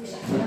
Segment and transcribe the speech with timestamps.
[0.00, 0.39] 아, 감사합니다.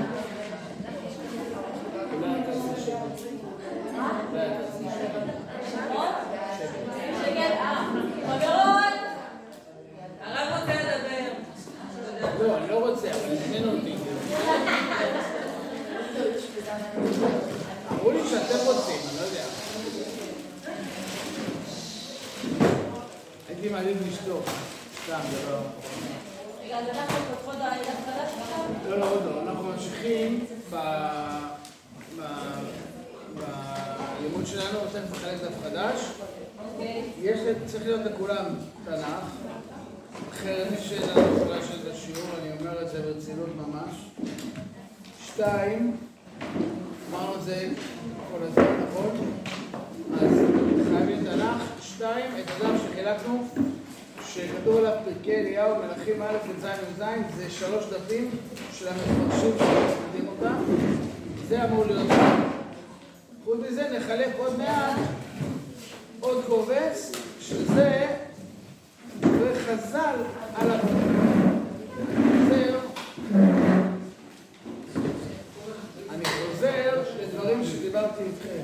[45.34, 45.96] שתיים,
[47.10, 47.68] אמרנו זה
[48.32, 49.32] כל הזמן, נכון?
[50.20, 50.38] אז
[50.88, 51.62] חייבים תנ"ך.
[51.82, 53.48] שתיים, את הדף שחילקנו,
[54.26, 57.04] שכתוב עליו פרקי אליהו, מלכים א' לז' וז',
[57.36, 58.30] זה שלוש דפים
[58.72, 60.54] של המפרשים שמלמדים אותם.
[61.48, 62.06] זה אמור להיות.
[63.44, 64.98] חוץ מזה נחלק עוד מעט
[66.20, 68.06] עוד קובץ, שזה
[69.20, 70.16] דברי חז"ל
[70.54, 70.90] על הפרק.
[72.16, 72.78] חוזר,
[76.10, 78.62] אני חוזר לדברים שדיברתי איתכם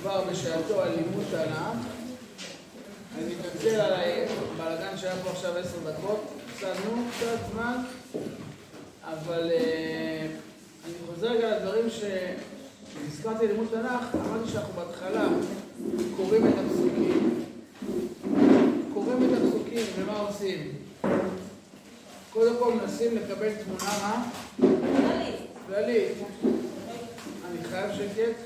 [0.00, 1.86] כבר בשעתו על לימוד תנ"ך.
[3.18, 7.76] אני מתנצל על הבלאגן שהיה פה עכשיו עשר דקות, הפסדנו קצת זמן,
[9.04, 10.26] אבל אה,
[10.84, 15.28] אני חוזר רגע לדברים שהזכרתי לימוד תנ"ך, אמרתי שאנחנו בהתחלה
[16.16, 17.44] קוראים את הפסוקים,
[18.94, 20.72] קוראים את הפסוקים ומה עושים?
[22.32, 24.30] קודם כל מנסים לקבל תמונה מה?
[25.66, 26.12] כללית.
[27.50, 28.36] אני חייב שקט.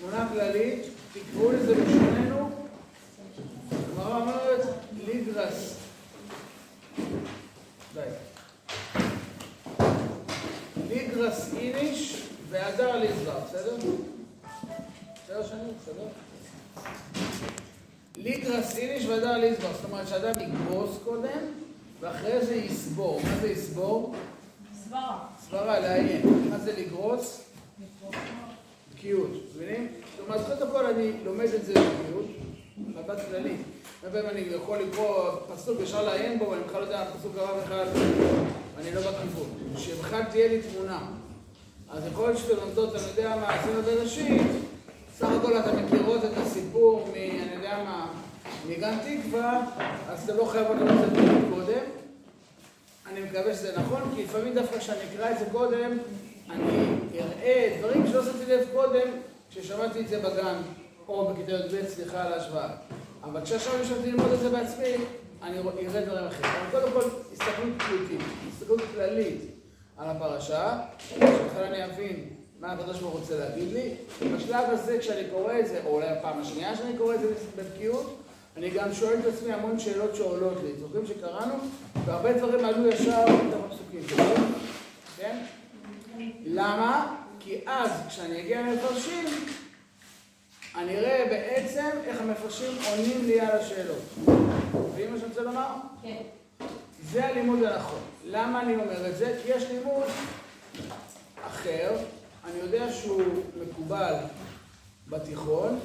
[0.00, 0.82] תמונה כללית,
[1.12, 2.50] תקראו לזה בשוננו,
[3.72, 4.66] הגמרא אומרת
[5.06, 5.74] ליגרס.
[7.94, 8.00] די.
[10.88, 13.76] ליגרס איניש והדר ליזבר, בסדר?
[15.24, 15.58] בסדר שני?
[15.82, 16.06] בסדר?
[18.16, 21.40] ליגרס איניש והדר ליזבר, זאת אומרת שאדם יגרוס קודם
[22.00, 23.20] ואחרי זה יסבור.
[23.24, 24.14] מה זה יסבור?
[24.84, 25.18] סברה.
[25.48, 26.48] סברה, לעיין.
[26.50, 27.47] מה זה לגרוס?
[28.98, 29.88] בקיאות, מבינים?
[30.20, 32.26] אומרת, קודם כל אני לומד את זה בקיאות,
[32.78, 33.56] מבט כללי.
[34.02, 37.58] הרבה פעמים אני יכול לקרוא פסוק, אפשר לעיין בו, ואני בכלל לא יודע פסוק הרב
[37.64, 37.86] אחד,
[38.78, 39.48] אני לא בכיוון.
[39.76, 40.98] שבכלל תהיה לי תמונה.
[41.90, 44.42] אז יכול להיות שאתם לומדות, אני יודע מה, עשינו בראשית,
[45.18, 47.14] סך הכל אתם מכירות את הסיפור מ...
[47.14, 48.12] אני יודע מה,
[48.68, 49.66] מגן תקווה,
[50.08, 51.84] אז אתם לא חייבות לראות את זה קודם.
[53.06, 55.98] אני מקווה שזה נכון, כי לפעמים דווקא כשאני אקרא את זה קודם,
[56.50, 59.08] אני אראה דברים שלא שמתי לב קודם,
[59.50, 60.54] כששמעתי את זה בגן,
[61.08, 62.70] או בכיתה י"ב, סליחה על ההשוואה.
[63.24, 64.94] אבל כשעכשיו ישבתי ללמוד את זה בעצמי,
[65.42, 66.52] אני אראה דברים אחרים.
[66.70, 68.20] אבל קודם כל, הסתכלות פשוטית,
[68.52, 69.40] הסתכלות כללית
[69.96, 70.78] על הפרשה,
[71.08, 72.24] שבכלל אני אבין
[72.60, 73.94] מה הקדוש ברוך הוא רוצה להגיד לי.
[74.36, 78.16] בשלב הזה, כשאני קורא את זה, או אולי הפעם השנייה שאני קורא את זה בבקיאות,
[78.56, 80.72] אני גם שואל את עצמי המון שאלות שעולות לי.
[80.80, 81.54] זוכרים שקראנו?
[82.04, 84.26] והרבה דברים עלו ישר מתוך הפסוקים.
[85.16, 85.36] כן?
[86.44, 87.16] למה?
[87.40, 89.24] כי אז, כשאני אגיע למפרשים,
[90.74, 94.02] אני אראה בעצם איך המפרשים עונים לי על השאלות.
[94.74, 95.74] מבינים מה שאני רוצה לומר?
[96.02, 96.22] כן.
[97.02, 98.00] זה הלימוד הנכון.
[98.24, 99.40] למה אני אומר את זה?
[99.42, 100.06] כי יש לימוד
[101.46, 101.96] אחר,
[102.44, 103.22] אני יודע שהוא
[103.62, 104.14] מקובל
[105.08, 105.80] בתיכון,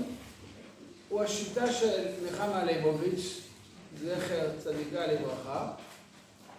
[1.10, 3.42] הוא השיטה של נחמה ליבוביץ',
[4.04, 5.72] זכר צדיקה לברכה,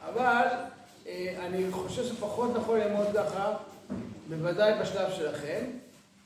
[0.08, 0.46] אבל
[1.38, 3.56] אני חושב שפחות נכון ללמוד ככה,
[4.28, 5.64] בוודאי בשלב שלכם,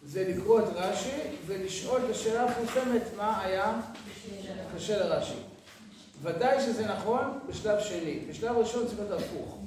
[0.06, 3.80] זה לקרוא את רש"י ולשאול את השאלה המפורסמת מה היה
[4.76, 5.34] קשה לרש"י.
[6.22, 8.20] ודאי שזה נכון בשלב שני.
[8.30, 9.58] בשלב ראשון צריך להיות הפוך.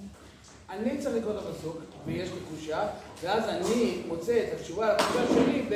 [0.70, 2.88] אני צריך לקרוא את הפסוק, ויש לי קושייה,
[3.22, 5.70] ואז אני מוצא את התשובה לקושייה שלי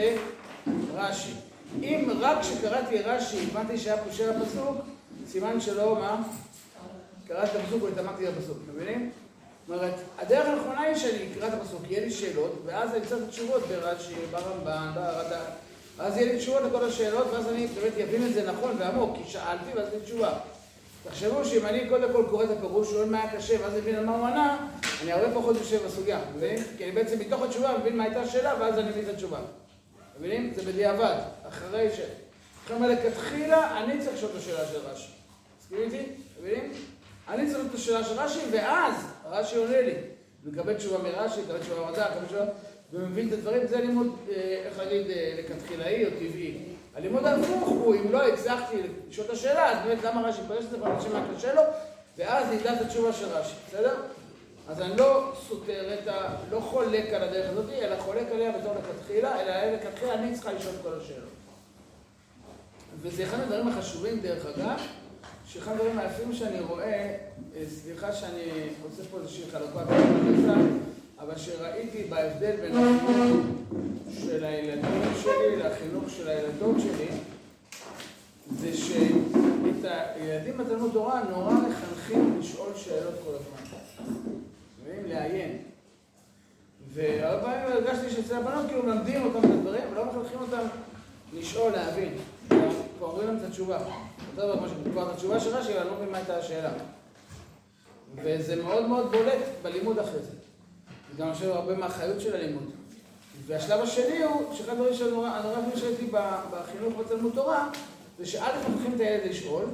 [0.94, 1.34] ברש"י.
[1.84, 4.78] אם רק כשקראתי רש"י הבנתי שהיה קושייה לפסוק,
[5.28, 6.24] סימן שלא, מה?
[7.28, 9.12] קראתי את הפסוק והתעמקתי בפסוק, מבינים?
[9.70, 13.28] אומרת, הדרך הנכונה היא שאני אקרא את הפסוק, יהיה לי שאלות, ואז אני צריך את
[13.28, 15.42] התשובות ברש"י, ברמב"ן, ברדה,
[15.98, 19.32] ואז יהיה לי תשובות לכל השאלות, ואז אני באמת אבין את זה נכון ועמוק, כי
[19.32, 20.34] שאלתי ואז לי תשובה.
[21.04, 24.06] תחשבו שאם אני קודם כל קורא את הפירוש, שואל מה היה קשה, ואז מבין על
[24.06, 24.68] מה הוא ענה,
[25.04, 26.64] אני הרבה פחות יושב בסוגיה, מבינים?
[26.78, 29.40] כי אני בעצם מתוך התשובה מבין מה הייתה השאלה, ואז אני מבין את התשובה.
[30.20, 30.54] מבינים?
[30.56, 31.16] זה בדיעבד,
[31.50, 32.00] אחרי ש...
[32.66, 35.12] לכן מלכתחילה, אני צריך לשאול את השאלה של רש"י.
[35.60, 36.12] מסכימים איתי?
[36.40, 36.72] מבינים?
[37.30, 38.96] אני צריך לשאול את השאלה של רש"י, ואז
[39.30, 39.94] רש"י עונה לי.
[40.44, 42.46] מקבל תשובה מרש"י, מקבל תשובה במדע, מקבל תשובה...
[42.94, 46.58] ומבין את הדברים, זה לימוד, אה, איך להגיד, אה, לכתחילאי או טבעי.
[46.96, 48.78] הלימוד ההפוך הוא, אם לא הצלחתי
[49.10, 51.62] לשאול את השאלה, אז באמת למה רש"י פרש את זה, ואנשים מה קשה לו,
[52.18, 53.96] ואז נדע את התשובה של רש"י, בסדר?
[54.68, 56.36] אז אני לא סותר את ה...
[56.52, 60.74] לא חולק על הדרך הזאת, אלא חולק עליה בתור לכתחילה, אלא לכתחילה אני צריכה לשאול
[60.76, 61.30] את כל השאלות.
[63.02, 64.80] וזה אחד הדברים החשובים, דרך אגב,
[65.56, 67.16] שאחד הדברים היפים שאני רואה,
[67.56, 69.84] אה, סליחה שאני עושה פה איזושהי חלוקה
[71.20, 73.46] אבל שראיתי בהבדל בין החינוך
[74.22, 77.08] של הילדים שלי לחינוך של הילדות שלי,
[78.60, 83.78] זה שאת הילדים בתלמוד תורה נורא מחנכים לשאול שאלות כל הזמן.
[84.84, 85.06] מבינים?
[85.06, 85.58] לעיין.
[86.94, 90.68] והרבה פעמים הרגשתי שאצל הבנות כאילו מלמדים אותם את הדברים, ולא מחנכים אותם
[91.34, 92.14] לשאול, להבין.
[93.06, 93.80] כבר אומרים להם את התשובה.
[94.36, 96.72] יותר כמו שכבר את התשובה של רש"י, אני לא מבין מה הייתה השאלה.
[98.24, 100.32] וזה מאוד מאוד בולט בלימוד אחרי זה.
[101.12, 102.64] זה גם עכשיו הרבה מהחיות של הלימוד.
[103.46, 105.42] והשלב השני הוא, שאחד הדברים שנורא
[105.76, 106.08] שראיתי
[106.52, 107.70] בחינוך בתלמוד תורה,
[108.20, 109.66] זה שא' מחנכים את הילד לשאול,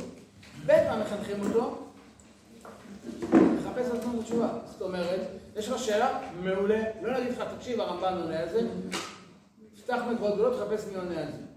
[0.65, 1.77] ב' מה מחנכים אותו?
[3.31, 4.49] לחפש לעצמו את התשובה.
[4.71, 5.19] זאת אומרת,
[5.55, 6.19] יש לך שאלה?
[6.43, 6.83] מעולה.
[7.01, 8.67] לא נגיד לך, תקשיב, הרמב"ן עונה על זה,
[9.83, 11.51] פתח מקוואות גדולות, תחפש מי עונה על זה.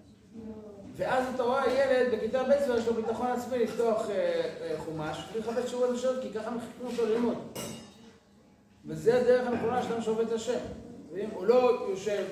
[0.96, 4.14] ואז אתה רואה ילד בכיתה ב' ויש לו ביטחון עצמי לפתוח אה,
[4.60, 7.36] אה, חומש ולחפש תשובות לשאלות, כי ככה מחכים אותו ללמוד.
[8.86, 10.58] וזה הדרך הנכונה שלנו שעובד את השם.
[11.32, 12.24] הוא לא יושב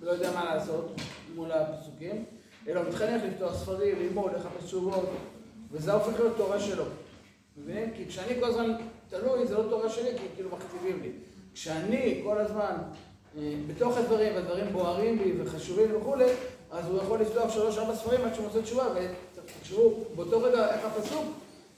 [0.00, 1.00] ולא יודע מה לעשות
[1.34, 2.24] מול הפסוקים,
[2.68, 5.10] אלא מתחנך לפתוח ספרים, ללמוד, לחפש תשובות,
[5.70, 6.84] וזה הופך להיות תורה שלו.
[7.56, 7.90] מבינים?
[7.96, 8.72] כי כשאני כל הזמן
[9.08, 11.10] תלוי, זה לא תורה שלי, כי כאילו מכתיבים לי.
[11.54, 12.74] כשאני כל הזמן
[13.38, 16.32] אה, בתוך הדברים, והדברים בוערים לי וחשובים וכולי,
[16.70, 21.24] אז הוא יכול לפתוח שלוש-ארבע ספרים עד שהוא מוצא תשובה, ותחשבו, באותו רגע איך הפסוק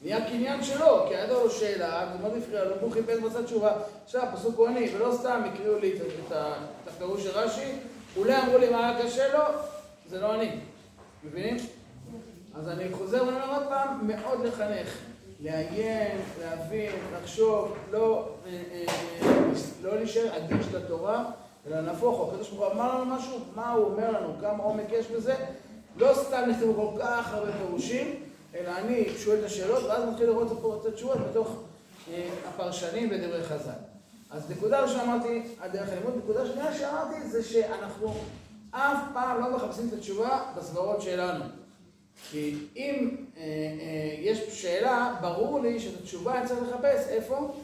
[0.03, 3.73] נהיה קניין שלו, כי הייתה לו שאלה, ומאוד הפריע לו, הוא חיפש מצא תשובה.
[4.05, 5.93] עכשיו, הפסוק הוא אני, ולא סתם הקריאו לי
[6.27, 6.33] את
[6.89, 7.73] הפירוש של רש"י,
[8.17, 9.45] אולי אמרו לי מה היה קשה לו,
[10.09, 10.51] זה לא אני.
[11.25, 11.57] מבינים?
[12.55, 14.97] אז אני חוזר ואומר עוד פעם, מאוד לחנך.
[15.43, 18.85] לעיין, להבין, לחשוב, לא, אה, אה,
[19.23, 19.53] אה,
[19.83, 21.25] לא להישאר אדיש לתורה,
[21.67, 22.33] אלא נהפוך הוא.
[22.33, 25.35] הקדוש ברוך הוא אמר לנו משהו, מה הוא אומר לנו, כמה עומק יש בזה.
[25.97, 28.15] לא סתם נכתבו כל כך הרבה פירושים,
[28.55, 31.57] אלא אני שואל את השאלות, ואז מתחיל לראות את התשובות בתוך
[32.49, 33.71] הפרשנים ודברי חז"ל.
[34.31, 38.15] אז נקודה ראשונה אמרתי, הדרך הלימוד, נקודה שנייה שאמרתי זה שאנחנו
[38.71, 41.45] אף פעם לא מחפשים את התשובה בסברות שלנו.
[42.31, 47.55] כי אם אה, אה, יש שאלה, ברור לי שאת התשובה אני צריך לחפש איפה?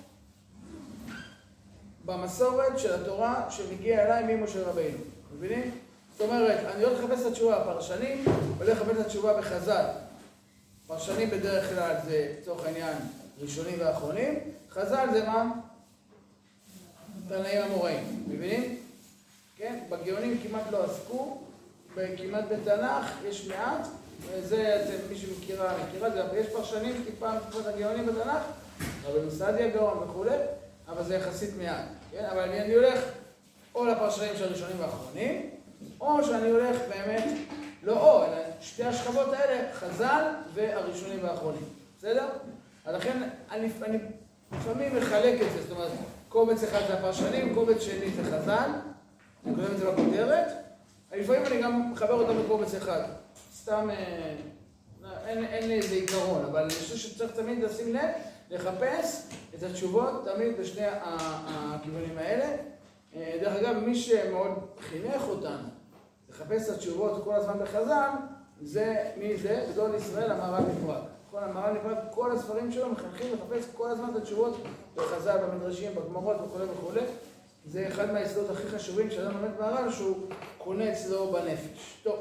[2.07, 4.99] במסורת של התורה שמגיע אליי ממשה רבינו.
[5.37, 5.71] מבינים?
[6.13, 8.25] זאת אומרת, אני הולך לחפש את התשובה בפרשנים,
[8.59, 9.85] הולך לחפש את התשובה בחז"ל.
[10.87, 12.97] פרשנים בדרך כלל זה, לצורך העניין,
[13.41, 14.39] ראשונים ואחרונים.
[14.71, 15.53] חז"ל זה מה?
[17.29, 18.25] תנאים המוראים.
[18.29, 18.81] מבינים?
[19.57, 19.79] כן?
[19.89, 21.39] בגאונים כמעט לא עסקו,
[21.95, 23.87] כמעט בתנ"ך יש מעט,
[24.31, 28.43] וזה, מי שמכירה, מכירה זה, יש פרשנים טיפה מצוות הגאונים בתנ"ך,
[29.07, 30.37] אבל סעדיה גאון וכולי,
[30.89, 31.85] אבל זה יחסית מעט,
[32.17, 32.25] כן?
[32.25, 33.05] אבל אני, הולך
[33.75, 35.51] או לפרשנים של הראשונים והאחרונים,
[36.01, 37.25] או שאני הולך באמת,
[37.83, 40.25] לא או, אלא שתי השכבות האלה, חז"ל
[40.55, 41.65] והראשונים והאחרונים,
[41.99, 42.29] בסדר?
[42.85, 43.99] אז לכן אני, אני
[44.53, 45.91] לפעמים מחלק את זה, זאת אומרת,
[46.29, 48.71] קובץ אחד זה הפרשנים, קובץ שני זה חז"ל,
[49.47, 50.47] אני כותב את זה בכותרת,
[51.13, 53.03] לפעמים אני גם מחבר אותם בקובץ אחד.
[53.55, 54.35] סתם, אה,
[55.27, 58.11] אין, אין לי איזה עיקרון, אבל אני חושב שצריך תמיד לשים לב,
[58.51, 62.57] לחפש את התשובות תמיד בשני הכיוונים האלה.
[63.15, 65.69] אה, דרך אגב, מי שמאוד חינך אותנו
[66.29, 68.11] לחפש את התשובות כל הזמן בחז"ל,
[68.63, 69.67] זה, מי זה?
[69.73, 71.03] גדול ישראל, המהר"ל נפרד.
[71.31, 74.57] כל המהר"ל נפרד, כל הספרים שלו מחנכים לחפש כל הזמן את התשובות
[74.95, 77.01] בחז"ל, במדרשים, בגמרות וכו' וכו'.
[77.67, 80.17] זה אחד מהיסודות הכי חשובים שאדם לומד מהר"ל, שהוא
[80.59, 82.01] קונה אצלו בנפש.
[82.03, 82.17] טוב.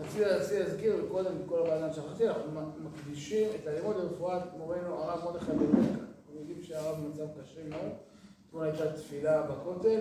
[0.00, 5.82] רציתי להזכיר קודם כל הוועדה שכחתי, אנחנו מקדישים את הלימוד לרפואת מורנו הרב מרדכי בן
[5.82, 7.92] אנחנו יודעים שהרב במצב קשה מאוד.
[8.48, 10.00] אתמול הייתה תפילה בכותל,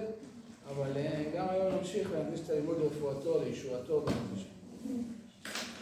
[0.69, 4.45] אבל אה, גם היום נמשיך להקדיש את הלימוד לרפואתו, לישועתו בנפש.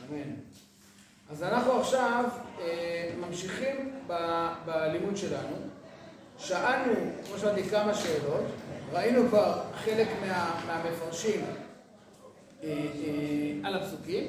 [0.09, 0.33] אמן.
[1.31, 2.25] אז אנחנו עכשיו
[2.59, 3.91] אה, ממשיכים
[4.65, 5.55] בלימוד שלנו.
[6.37, 6.93] שאלנו,
[7.27, 8.43] כמו שאמרתי, כמה שאלות.
[8.93, 11.45] ראינו כבר חלק מה, מהמפרשים
[13.63, 14.23] על הפסוקים,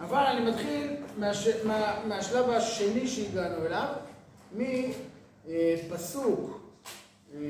[0.00, 1.48] אבל אני מתחיל מהש...
[1.64, 1.94] מה...
[2.08, 3.88] מהשלב השני שהגענו אליו,
[5.46, 6.60] מפסוק
[7.34, 7.40] אה,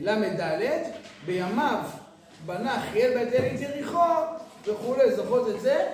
[0.00, 0.62] ל"ד,
[1.26, 1.78] בימיו
[2.46, 3.98] בנה חיאל בית אל את יריחו
[4.66, 5.88] וכולי, זוכרות את זה?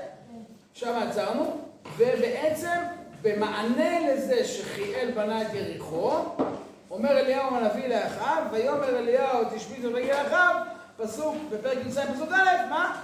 [0.75, 1.61] שם עצרנו,
[1.97, 2.79] ובעצם
[3.23, 6.19] במענה לזה שחיאל בנה את יריחו,
[6.91, 10.55] אומר אליהו הנביא לאחיו, ויאמר אליהו תשבי ותגיע לאחיו
[11.03, 13.01] פסוק, בפרק י"ז פסוק א', מה?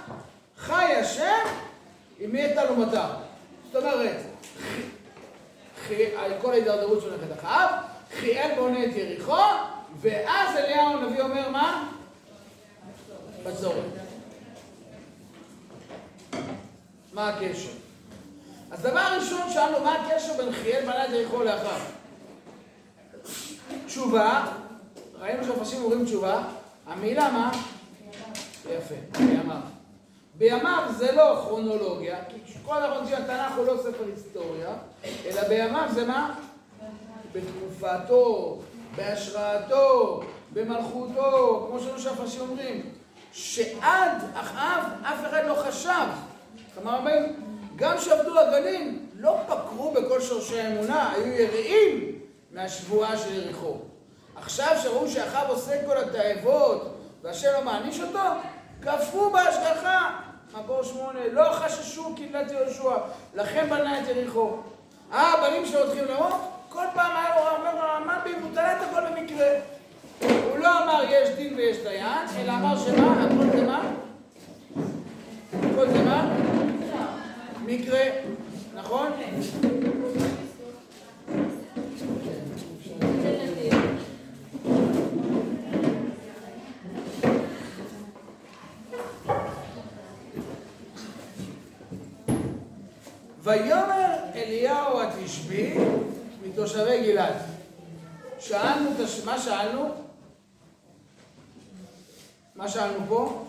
[0.57, 1.45] חי השם
[2.25, 3.09] אם מי לו מטר.
[3.71, 4.17] זאת אומרת,
[6.41, 7.69] כל ההידרדרות של נכד אחאב,
[8.19, 9.43] חיאל בונה את יריחו,
[10.01, 11.91] ואז אליהו הנביא אומר מה?
[13.43, 13.83] בצורת.
[17.13, 17.69] מה הקשר?
[18.71, 21.77] אז דבר ראשון שאלנו, מה הקשר בין חיאל בנה את יריחו לאחר?
[23.85, 24.45] תשובה,
[25.19, 26.43] ראינו שהמפרשים אומרים תשובה,
[26.87, 27.51] המילה מה?
[28.69, 29.57] יפה, בימיו.
[30.37, 34.73] בימיו זה לא כרונולוגיה, כי כל אנחנו התנ"ך הוא לא ספר היסטוריה,
[35.25, 36.35] אלא בימיו זה מה?
[37.33, 38.57] בתקופתו,
[38.95, 40.21] בהשראתו,
[40.53, 42.81] במלכותו, כמו שאנו שהמפרשים אומרים,
[43.31, 46.07] שעד אחאב אף אחד לא חשב.
[46.73, 47.23] כלומר, אומרים,
[47.75, 52.19] גם שעבדו הגלים, לא פקרו בכל שורשי האמונה, היו יראים
[52.51, 53.75] מהשבועה של יריחו.
[54.35, 58.19] עכשיו שראו שאחאב עושה כל התאבות, והשם לא מעניש אותו,
[58.81, 60.09] כפרו בהשגחה.
[60.53, 62.97] מקור שמונה, לא חששו קהילת יהושע,
[63.35, 64.51] לכן בנה את יריחו.
[65.13, 66.33] אה, הבנים שלו הולכים למות?
[66.69, 69.47] כל פעם היה לו אומר הרמב"ם, הוא תלה את הכל במקרה.
[70.21, 73.25] הוא לא אמר יש דין ויש דיין, אלא אמר שמה?
[73.25, 73.81] הכל זה מה?
[75.71, 76.29] הכל זה מה?
[77.65, 78.03] מקרה,
[78.75, 79.11] נכון?
[93.47, 95.77] ויאמר אליהו התשבי
[96.43, 97.33] מתושבי גלעד.
[98.39, 98.89] שאלנו,
[99.25, 99.89] מה שאלנו?
[102.55, 103.45] מה שאלנו פה?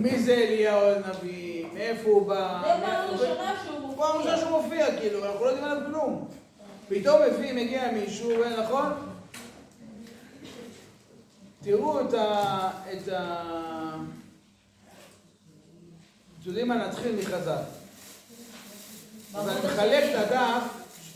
[0.00, 1.66] מי זה אליהו הנביא?
[1.74, 2.62] מאיפה הוא בא?
[2.64, 3.96] זה פעם ראשונה שהוא מופיע.
[3.96, 6.28] פעם ראשונה שהוא מופיע, כאילו, אנחנו לא יודעים עליו כלום.
[6.88, 8.30] פתאום לפי מגיע מישהו,
[8.62, 8.92] נכון?
[11.62, 12.70] תראו את ה...
[12.92, 13.44] את ה...
[16.40, 16.74] אתם יודעים מה?
[16.74, 17.77] נתחיל מחז"ל.
[19.34, 20.62] אז אני מחלק את הדף,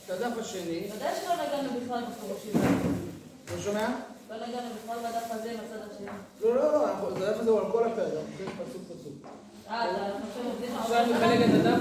[0.06, 0.86] את הדף השני.
[0.86, 2.52] אתה יודע שלא נגענו בכלל בפירושים.
[3.56, 3.88] לא שומע?
[4.30, 6.06] לא נגענו בכלל בדף הזה עם הצד השני.
[6.42, 9.12] לא, לא, לא, הדף הזה הוא על כל הפרק, פסוק פסוק.
[9.70, 10.10] אה,
[10.80, 11.80] עכשיו אני מחלק את הדף,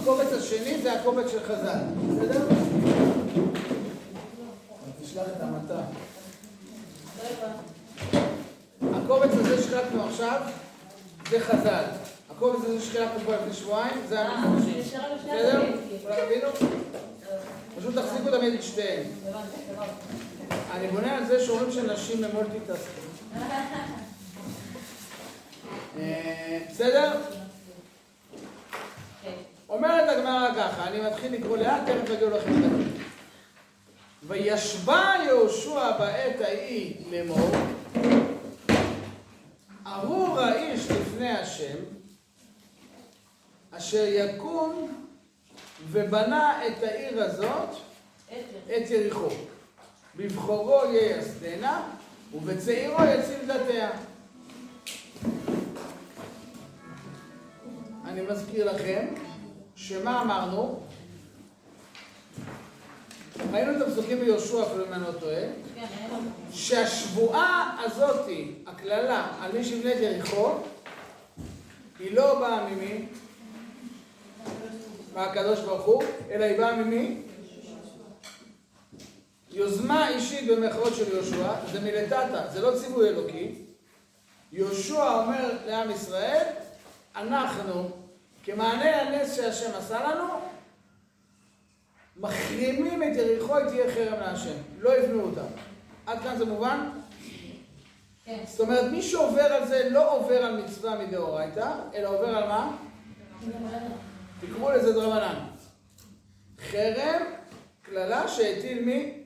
[0.00, 2.46] הקובץ השני זה הקובץ של חז"ל, בסדר?
[5.02, 5.80] תשלח את המטה.
[8.12, 8.18] לא.
[8.96, 10.40] הקובץ הזה שחילקנו עכשיו
[11.30, 11.84] זה חז"ל.
[12.42, 14.42] הקובץ הזה שחילקנו כבר לפני שבועיים זה אה.
[14.64, 15.62] שנשאר לנו שני בסדר?
[17.78, 19.02] פשוט תחזיקו תמיד את שתיהן.
[20.72, 23.06] אני בונה על זה שאומרים שנשים הם multitasking.
[25.98, 27.12] אה, בסדר?
[29.68, 32.92] אומרת הגמרא ככה, אני מתחיל לקרוא לאט, תכף יגיעו לכם את הדברים.
[34.22, 37.50] וישבע יהושע בעת ההיא לאמור,
[39.86, 41.76] ארור האיש לפני השם,
[43.76, 44.92] אשר יקום
[45.90, 47.68] ובנה את העיר הזאת.
[48.76, 49.28] את יריחו.
[50.16, 51.82] בבכורו ייסדנה,
[52.34, 53.90] ובצעירו יציל דתיה.
[58.04, 59.06] אני מזכיר לכם,
[59.76, 60.80] שמה אמרנו?
[63.52, 65.42] ראינו את הפסוקים ביהושע, אפילו אם אני לא טועה.
[66.52, 70.50] שהשבועה הזאתי, הקללה, על מי שיבנה את יריחו,
[71.98, 73.06] היא לא באה ממי?
[75.14, 77.22] מהקדוש ברוך הוא, אלא היא באה ממי?
[79.50, 83.54] יוזמה אישית במרכאות של יהושע, זה מלטטה, זה לא ציווי אלוקי.
[84.52, 86.46] יהושע אומר לעם ישראל,
[87.16, 87.90] אנחנו,
[88.44, 90.28] כמענה לנס שהשם עשה לנו,
[92.16, 94.56] מחרימים את יריחו, היא תהיה חרם להשם.
[94.78, 95.44] לא יבנו אותה.
[96.06, 96.88] עד כאן זה מובן?
[98.24, 98.38] כן.
[98.46, 102.76] זאת אומרת, מי שעובר על זה לא עובר על מצווה מדאורייתא, אלא עובר על מה?
[104.46, 105.34] תקראו לזה דרבנן.
[106.70, 107.22] חרם,
[107.82, 109.22] קללה שהטיל מי?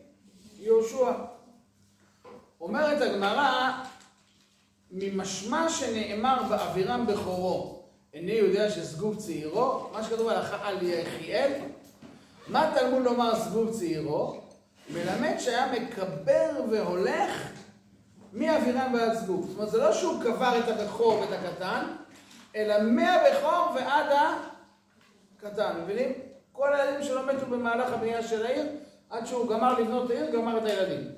[0.59, 1.13] יהושע.
[2.61, 3.73] אומרת הגמרא,
[4.91, 7.83] ממשמע שנאמר באבירם בכורו,
[8.15, 10.29] איני יודע שסגוב צעירו, מה שכתוב
[10.63, 11.53] על, יחיאל,
[12.49, 14.41] מה תלמוד לומר סגוב צעירו?
[14.91, 17.53] מלמד שהיה מקבר והולך
[18.33, 19.47] מאבירם ועד סגוב.
[19.47, 21.85] זאת אומרת, זה לא שהוא קבר את הבכור ואת הקטן,
[22.57, 24.07] אלא מהבכור ועד
[25.47, 26.13] הקטן, מבינים?
[26.53, 28.67] כל הילדים שלו מתו במהלך הבנייה של העיר,
[29.11, 31.13] עד שהוא גמר לבנות את העיר, גמר את הילדים.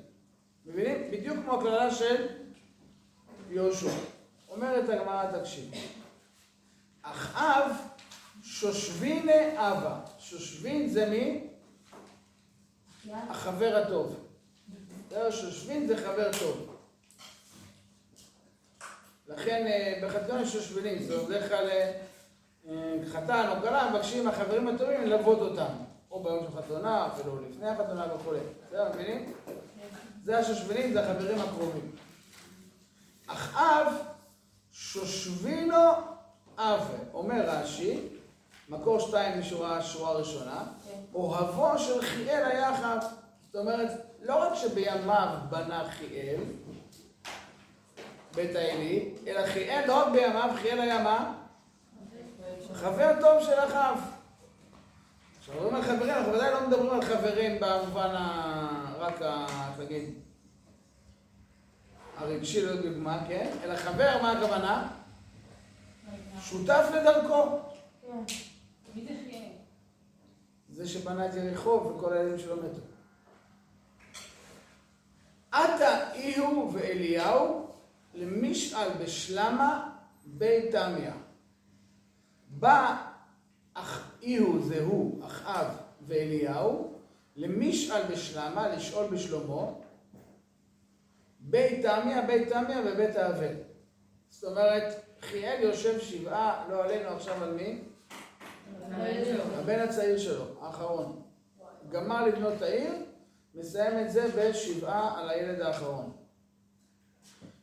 [0.65, 1.11] מבינים?
[1.11, 2.27] בדיוק כמו הקללה של
[3.49, 3.91] יהושע.
[4.49, 5.71] אומרת הגמרא, תקשיב.
[7.01, 7.71] אחאב
[8.43, 9.99] שושביני אבא.
[10.19, 11.47] שושבין זה מי?
[13.11, 14.15] החבר הטוב.
[15.09, 16.75] זהו, שושבין זה חבר טוב.
[19.27, 21.69] לכן אה, בחתונה יש שושבינים, אומרת, בדרך כלל
[23.11, 25.73] חתן או כלה מבקשים מהחברים הטובים ללוות אותם.
[26.11, 28.39] או ביום של חתונה, אפילו לפני החתונה וכולי.
[28.67, 29.33] בסדר, מבינים?
[30.23, 31.91] זה השושבינים, זה החברים הקרובים.
[33.27, 33.93] אחאב
[34.71, 35.75] שושבינו
[36.57, 37.99] אבה, אומר רש"י,
[38.69, 40.63] מקור שתיים משורה שורה ראשונה,
[41.13, 43.03] אוהבו של חיאל היה אחאב.
[43.51, 43.89] זאת אומרת,
[44.21, 46.39] לא רק שבימיו בנה חיאל,
[48.35, 51.38] בית האלי, אלא חיאל, לא רק בימיו, חיאל היה מה?
[52.73, 53.99] חבר טוב של אחאב.
[55.41, 58.95] כשמדברים על חברים, אנחנו ודאי לא מדברים על חברים במובן ה...
[58.97, 59.45] רק ה...
[59.79, 60.13] להגיד?
[62.17, 63.51] הרגשי לא דוגמה, כן?
[63.63, 64.87] אלא חבר, מה הכוונה?
[66.41, 67.59] שותף לדרכו.
[70.73, 72.81] זה שבנה את יריחו וכל הילדים שלו מתו.
[75.51, 77.67] עתה איהו ואליהו
[78.13, 79.89] למשעל בשלמה
[80.25, 81.13] בית תמיה.
[82.59, 83.05] בא
[83.73, 85.67] אח איהו זה הוא, אחאב
[86.07, 86.93] ואליהו,
[87.35, 89.65] למשעל בשלמה, לשאול בשלמה,
[91.39, 93.53] בית תמיה, בית תמיה ובית האבל.
[94.29, 94.83] זאת אומרת,
[95.21, 97.81] חיאל יושב שבעה, לא עלינו עכשיו על מי?
[99.53, 101.21] הבן הצעיר שלו, האחרון.
[101.91, 102.93] גמר לבנות את העיר,
[103.55, 106.11] מסיים את זה בשבעה על הילד האחרון.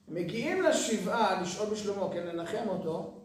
[0.08, 3.15] מגיעים לשבעה לשאול בשלמה, כן, לנחם אותו,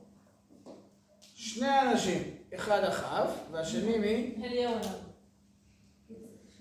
[1.42, 2.22] שני אנשים,
[2.56, 4.36] אחד אחאב, והשני מי?
[4.46, 4.76] אליהו.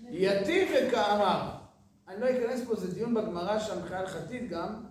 [0.09, 1.41] יתיב וכאמר.
[2.07, 4.83] אני לא אכנס פה, זה דיון בגמרא שם מבחינה הלכתית גם.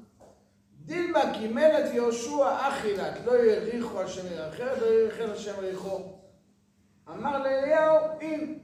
[0.85, 5.99] דילמה קימל את יהושע אחילת, לא יריחו השם אחרת, לא יריחל השם יריחו.
[7.09, 8.55] אמר לאליהו, אם.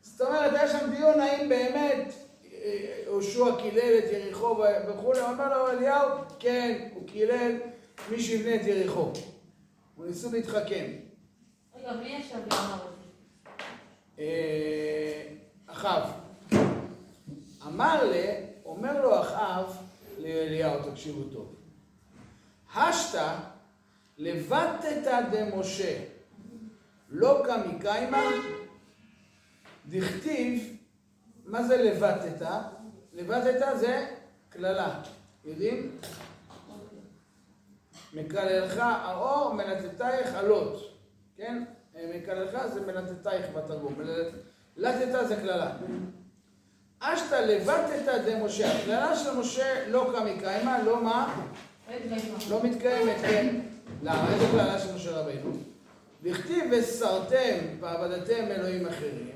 [0.00, 2.12] זאת אומרת, היה שם דיון האם באמת
[2.52, 4.56] אה, יהושע קילל את יריחו
[4.88, 7.52] וכולי, אמר לו אליהו, כן, הוא קילל
[8.10, 9.12] מי שיבנה את יריחו.
[10.02, 10.86] הוא ניסו להתחכם.
[11.74, 12.38] רגע, מי ישב?
[14.18, 15.22] אה,
[15.66, 16.10] אחאב.
[17.66, 18.14] אמר ל...
[18.64, 19.76] אומר לו אחאב
[20.18, 21.54] לאליהו, תקשיבו טוב.
[22.74, 23.36] השתא
[24.18, 25.98] לבטת דמשה
[27.08, 28.30] לא קמיקיימה
[29.88, 30.76] דכתיב,
[31.44, 32.46] מה זה לבטת?
[33.12, 34.14] לבטת זה
[34.48, 35.02] קללה,
[35.44, 35.98] יודעים?
[38.12, 40.98] מקללך האור, מלטטייך עלות,
[41.36, 41.64] כן?
[42.14, 43.94] מקללך זה מלטטייך בתרגום,
[44.76, 45.70] מלטטה זה קללה.
[47.00, 51.34] אשתא לבטת דמשה, הקללה של משה לא קמיקיימה, לא מה?
[52.50, 53.60] לא מתקיימת, כן.
[54.02, 54.34] למה?
[54.34, 55.50] איזה קללה של משה רבינו?
[56.22, 59.30] דכתיב וסרתם ועבדתם אלוהים אחרים.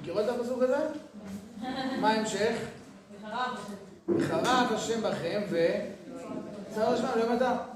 [0.00, 0.86] מכירות את הפסוק הזה?
[2.00, 2.56] מה ההמשך?
[3.14, 3.58] וחרב.
[4.08, 5.66] וחרב השם בכם ו...
[6.74, 7.71] צר השם לא ידע.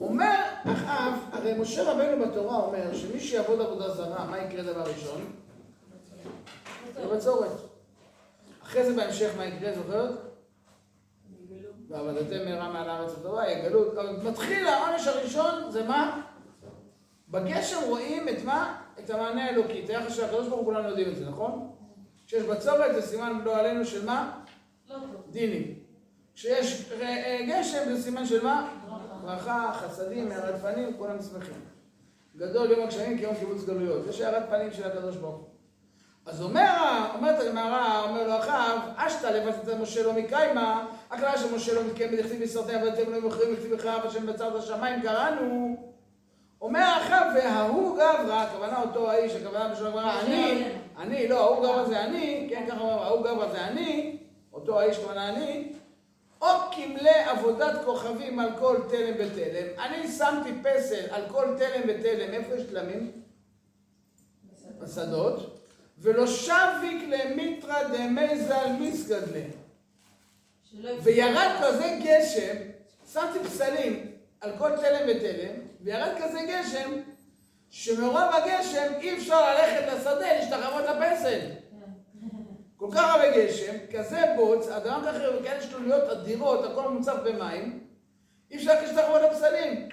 [0.00, 5.32] אומר אחאב, הרי משה רבנו בתורה אומר שמי שיעבוד עבודה זרה, מה יקרה דבר ראשון?
[7.14, 7.50] בצורת.
[8.62, 10.10] אחרי זה בהמשך מה יקרה, זוכרת?
[11.88, 16.22] ועבדתם מהרה מעל הארץ הטובה, יגלו, אבל מתחיל העונש הראשון זה מה?
[17.28, 18.82] בגשם רואים את מה?
[18.98, 19.86] את המענה האלוקי.
[19.86, 21.70] תאר לך שהקדוש ברוך הוא כולנו יודעים את זה, נכון?
[22.26, 24.40] כשיש בצורת זה סימן לא עלינו של מה?
[24.90, 24.96] לא.
[25.30, 25.74] דינים.
[26.34, 28.79] כשיש אה, גשם זה סימן של מה?
[29.30, 31.60] ברכה, חסדים, הארת פנים, כולם שמחים.
[32.36, 34.06] גדול יום הגשמים כיום קיבוץ גלויות.
[34.08, 35.44] יש הארת פנים של הקדוש ברוך הוא.
[36.26, 36.72] אז אומר,
[37.14, 41.84] אומרת הגמרא, אומר לו אחאב, אשתא לבטת את משה לא מקיימה, הקללה של משה לא
[41.84, 45.76] מתקיים בדכתיב בסרטי עבדתם לא מוכרים לכתיב בחרב השם בצד השמיים קראנו.
[46.60, 50.64] אומר אחאב, וההוא גברא, הכוונה אותו האיש, הכוונה בשביל הגמרא, אני,
[50.98, 54.18] אני, לא, ההוא גברא זה אני, כן, ככה אומר, ההוא גברא זה אני,
[54.52, 55.72] אותו האיש כוונה אני,
[56.40, 62.34] או כמלי עבודת כוכבים על כל תלם ותלם, אני שמתי פסל על כל תלם ותלם,
[62.34, 63.12] איפה יש תלמים?
[64.78, 65.56] בשדות.
[65.98, 69.42] ולא שביק למיטרא דמזל מסגדלה.
[71.02, 72.56] וירד כזה גשם,
[73.12, 76.90] שמתי פסלים על כל תלם ותלם, וירד כזה גשם,
[77.70, 81.40] שמרוב הגשם אי אפשר ללכת לשדה להשתחוות לפסל.
[82.80, 87.80] כל כך הרבה גשם, כזה בוץ, אדם ככה, כאלה שלוליות אדירות, הכל מוצף במים,
[88.50, 89.88] אי אפשר להשתחוות לפסלים.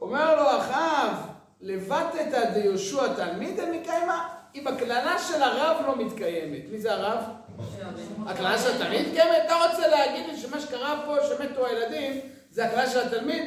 [0.00, 1.16] אומר לו אחאב,
[1.60, 6.62] לבטת דיהושע תלמיד מקיימה, אם הקללה של הרב לא מתקיימת.
[6.70, 7.24] מי זה הרב?
[8.26, 9.42] הקללה של התלמיד מתקיימת?
[9.46, 13.44] אתה רוצה להגיד לי שמה שקרה פה, שמתו הילדים, זה הקללה של התלמיד?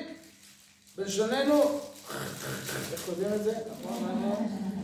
[0.98, 1.80] בלשוננו,
[2.94, 3.54] איך קוראים את זה?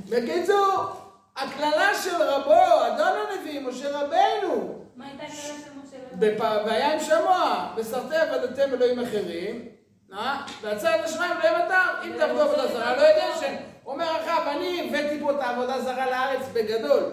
[0.10, 1.03] בקיצור,
[1.38, 6.66] הקללה של רבו, אדון הנביא, משה רבנו, מה הייתה הקללה של משה רבנו?
[6.66, 9.70] והיה עם שמוע, בסרטי עבדתם אלוהים אחרים,
[10.14, 10.42] אה?
[10.62, 13.56] והצד השמיים לא ימתם, אם תעבדו עבודה זרה, לא יודע שם.
[13.86, 17.04] אומר אחאב, אני הבאתי פה את העבודה זרה לארץ בגדול.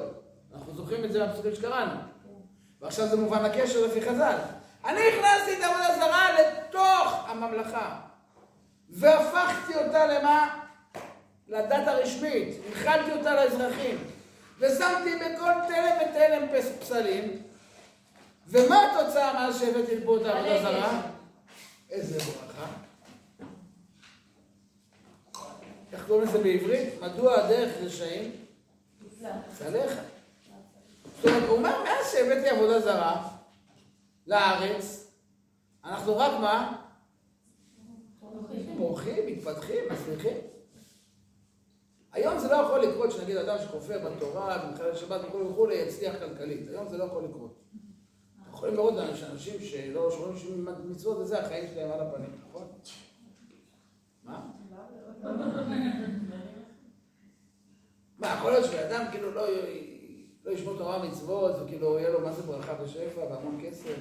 [0.54, 1.92] אנחנו זוכרים את זה מהפסוקים שקראנו.
[2.80, 4.36] ועכשיו זה מובן הקשר לפי חז"ל.
[4.84, 7.96] אני הכנסתי את העבודה זרה לתוך הממלכה.
[8.90, 10.60] והפכתי אותה למה?
[11.50, 12.48] לדת הרשמית.
[12.66, 13.98] הנחלתי אותה לאזרחים.
[14.58, 16.46] ושמתי בכל תלם ותלם
[16.80, 17.42] פסלים.
[18.48, 21.02] ומה התוצאה מאז שהבאתי לפה את העבודה זרה?
[21.90, 22.66] איזה ברכה.
[25.92, 27.02] איך קוראים לזה בעברית?
[27.02, 28.30] מדוע הדרך רשעים?
[29.58, 30.00] צלחה.
[31.16, 33.28] זאת אומרת, הוא אומר, מאז שהבאתי עבודה זרה
[34.26, 35.06] לארץ,
[35.84, 36.76] אנחנו רק מה?
[38.78, 40.36] פורחים, מתפתחים, מצליחים.
[42.12, 46.68] היום זה לא יכול לקרות שנגיד אדם שכופר בתורה ומחלל שבת וכולי וכולי יצליח כלכלית.
[46.68, 47.60] היום זה לא יכול לקרות.
[48.52, 48.94] יכולים לראות
[49.32, 52.68] אנשים שלא שומרים שום מצוות וזה, החיים שלהם על הפנים, נכון?
[54.24, 54.46] מה?
[58.18, 59.42] מה, יכול להיות שבן כאילו לא,
[60.44, 63.94] לא ישמור תורה ומצוות, וכאילו יהיה לו מה זה ברכה ושפע והמון כסף.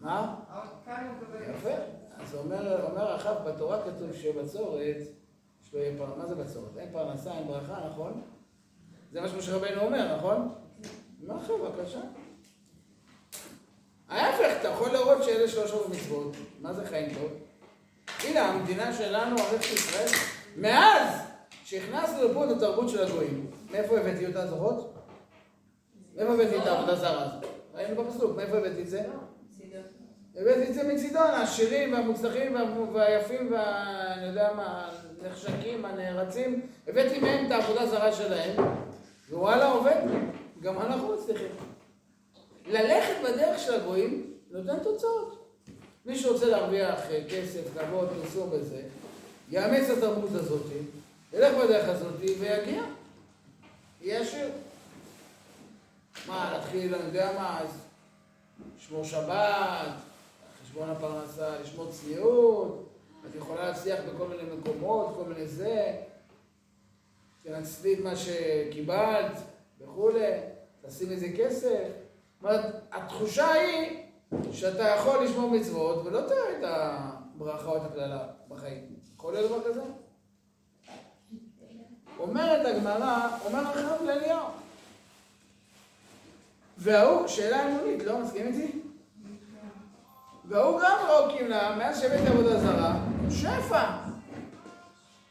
[0.00, 0.34] מה?
[1.50, 1.74] יפה.
[2.16, 4.96] אז אומר, אחאב, בתורה כתוב שבצורת,
[6.16, 6.76] מה זה בצורת?
[6.78, 8.22] אין פרנסה, אין ברכה, נכון?
[9.12, 10.54] זה מה שמשה רבנו אומר, נכון?
[11.20, 12.00] מה אחר, בבקשה.
[14.08, 16.36] ההפך, אתה יכול לראות שאלה שלוש רוב מצוות.
[16.60, 17.32] מה זה חיים טוב?
[18.20, 20.08] הנה, המדינה שלנו, ערכת ישראל,
[20.56, 21.20] מאז
[21.64, 24.94] שהכנסנו לפה את התרבות של הגויים, מאיפה הבאתי אותה זוכרות?
[26.16, 27.50] מאיפה הבאתי את העבודה זרה הזאת?
[27.74, 29.04] ראינו בפסוק, מאיפה הבאתי את זה?
[30.36, 32.56] את זה מצידון, העשירים והמוצלחים
[32.92, 34.90] והיפים ואני יודע מה,
[35.20, 38.56] הנחשקים, הנערצים, הבאתי מהם את העבודה זרה שלהם,
[39.30, 40.00] ווואלה עובד,
[40.62, 41.52] גם אנחנו מצליחים.
[42.66, 45.42] ללכת בדרך של הגויים נותן תוצאות.
[46.06, 48.82] מי שרוצה להרוויח אה, כסף, כבוד, פרסום וזה,
[49.50, 50.66] יאמץ את התרבות הזאת,
[51.32, 52.82] ילך בדרך הזאת ויגיע.
[54.00, 54.48] יהיה עשיר.
[56.26, 57.68] מה, להתחיל, אני יודע מה, אז
[58.78, 59.92] לשמור שבת,
[60.72, 62.88] חשבון הפרנסה, לשמור צניעות,
[63.30, 65.96] את יכולה להצליח בכל מיני מקומות, כל מיני זה,
[67.42, 69.32] תנצלי את מה שקיבלת
[69.80, 70.32] וכולי,
[70.86, 71.88] תשים איזה כסף.
[72.34, 73.98] זאת אומרת, התחושה היא
[74.52, 78.84] שאתה יכול לשמור מצוות ולא תראה את הברכה או את הקללה בחיים.
[79.16, 79.82] יכול להיות דבר כזה?
[82.18, 84.46] אומרת הגמרא, אומר אחריו לאליהו.
[86.78, 88.81] וההוא, שאלה אמונית, לא מסכים איתי?
[90.44, 93.00] והוא גם רוקים לה, מאז שהבאתי עבודה זרה,
[93.30, 93.90] שפע.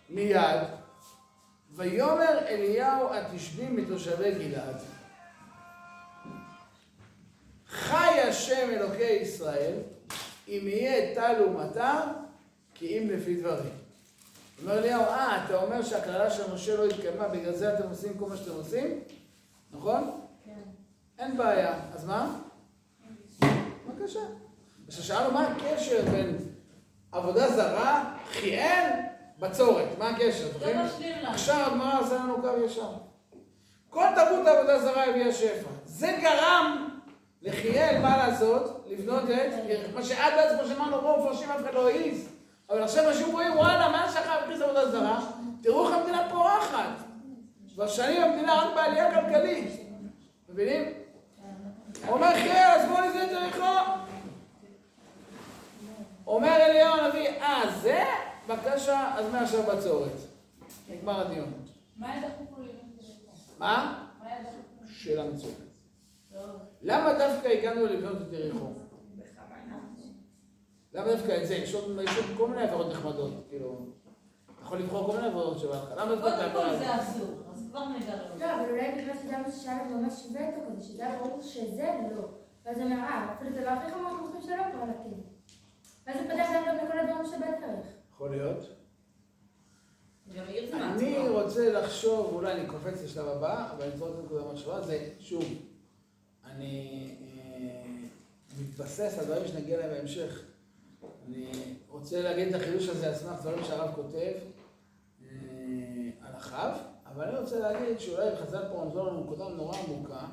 [0.09, 0.61] מיד,
[1.75, 4.75] ויאמר אליהו התשבי מתושבי גלעד.
[7.67, 9.73] חי השם אלוקי ישראל,
[10.47, 12.01] אם יהיה טל ומטר,
[12.73, 13.71] כי אם לפי דברים.
[14.61, 18.29] אומר אליהו, אה, אתה אומר שהקללה של משה לא התקיימה, בגלל זה אתם עושים כל
[18.29, 18.99] מה שאתם עושים?
[19.71, 20.21] נכון?
[20.45, 20.61] כן.
[21.19, 21.79] אין בעיה.
[21.93, 22.39] אז מה?
[23.87, 24.19] בבקשה.
[24.91, 26.37] עכשיו שאלנו מה הקשר בין
[27.11, 28.89] עבודה זרה, חיאל,
[29.39, 29.87] בצורת.
[29.97, 30.47] מה הקשר?
[30.59, 31.29] זה משלים לנו.
[31.29, 32.91] עכשיו הגמרא עושה לנו קו ישר.
[33.89, 35.69] כל תרבות העבודה זרה הביאה שפע.
[35.85, 36.89] זה גרם
[37.41, 38.85] לחיאל, מה לעשות?
[38.89, 42.29] לבנות את, מה שעד אז, כמו שאמרנו, רוב מפרשים אף אחד לא העיז.
[42.69, 45.19] אבל עכשיו אנשים רואים, וואלה, מה שחר הכניס עבודה זרה?
[45.63, 46.89] תראו איך המדינה פורחת.
[47.73, 49.71] כבר שנים המדינה רק בעלייה כלכלית.
[50.49, 50.93] מבינים?
[52.07, 54.10] אומר חיאל, אז בואו נזדהה את יריחו.
[56.27, 58.03] אומר אליהו הנביא, אה, זה?
[58.47, 60.11] בבקשה, אז מעכשיו בצורת.
[60.89, 61.53] נגמר הדיון.
[61.97, 62.51] מה היה דחוף
[63.59, 64.07] מה?
[64.87, 65.57] שאלה מצוינת.
[66.81, 68.73] למה דווקא הגענו לבנות את יריחו?
[70.93, 71.55] למה דווקא את זה?
[71.55, 71.99] יש עוד
[72.37, 73.85] כל מיני עבירות נחמדות, כאילו...
[74.61, 75.91] יכול לבחור כל מיני עבירות שבא לך.
[75.97, 76.79] למה דווקא את העבירה הזאת?
[76.79, 78.35] זה אסור, אז כבר נגרר.
[78.39, 81.89] לא, אבל אולי בגלל שזה מה ששאלת ממש שווה את הכל, שזה היה ברור שזה
[82.15, 82.27] לא.
[82.65, 85.30] ואז הוא אומר, אה, אפילו זה לא הכי חמור, אנחנו חושבים שלא, אבל כן.
[86.11, 87.85] ואז זה פתח להם גם לכל הדברים שבדרך.
[88.13, 88.65] יכול להיות.
[90.37, 95.43] אני רוצה לחשוב, אולי אני קופץ לשלב הבא, אבל אני רוצה נקודה מחשבה, זה שוב,
[96.45, 97.83] אני אה,
[98.61, 100.41] מתבסס על דברים שנגיע אליהם בהמשך.
[101.27, 101.51] אני
[101.89, 104.33] רוצה להגיד את החידוש הזה על סמך דברים שהרב כותב
[105.21, 105.27] אה,
[106.21, 110.25] על אחאב, אבל אני רוצה להגיד שאולי חז"ל פה רמזור לנו נקודה נורא עמוקה,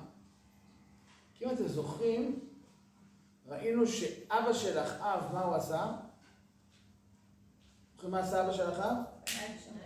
[1.35, 2.47] כי אם אתם זוכרים,
[3.48, 5.87] ראינו שאבא של אחאב, מה הוא עשה?
[7.94, 8.96] זוכרים מה עשה אבא של אחאב?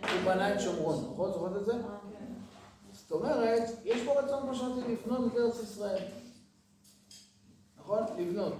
[0.01, 1.31] הוא בנה את שומרון, נכון?
[1.31, 1.73] זוכרות את זה?
[2.93, 6.03] זאת אומרת, יש פה רצון, כמו שאמרתי, לפנות את ארץ ישראל.
[7.79, 8.03] נכון?
[8.17, 8.53] לבנות.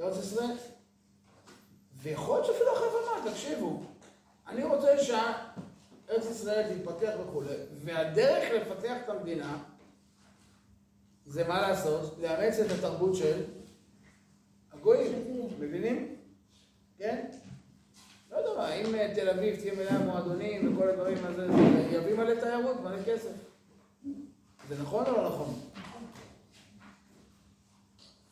[0.00, 0.56] ארץ ישראל.
[1.96, 3.82] ויכול להיות שאפילו אחרי אמר, תקשיבו,
[4.46, 5.36] אני רוצה שארץ
[6.10, 9.58] ארץ ישראל תתפתח וכולי, והדרך לפתח את המדינה
[11.26, 12.18] זה מה לעשות?
[12.22, 13.42] לאמץ את התרבות של
[14.72, 15.12] הגויים,
[15.60, 16.16] מבינים?
[16.98, 17.26] כן?
[18.30, 22.14] לא יודע מה, אם אה, תל אביב תהיה מלאה מועדונים וכל הדברים הזה, זה יביא
[22.14, 23.30] מלא תיירות, מלא כסף.
[24.68, 25.54] זה נכון או לא נכון?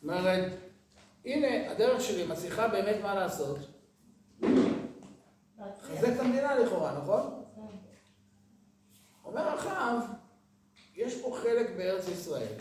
[0.01, 0.51] זאת אומרת,
[1.25, 3.57] הנה, הדרך שלי מצליחה באמת מה לעשות.
[5.81, 7.43] חזק את המדינה לכאורה, נכון?
[9.25, 10.01] אומר אחאב,
[10.95, 12.53] יש פה חלק בארץ ישראל,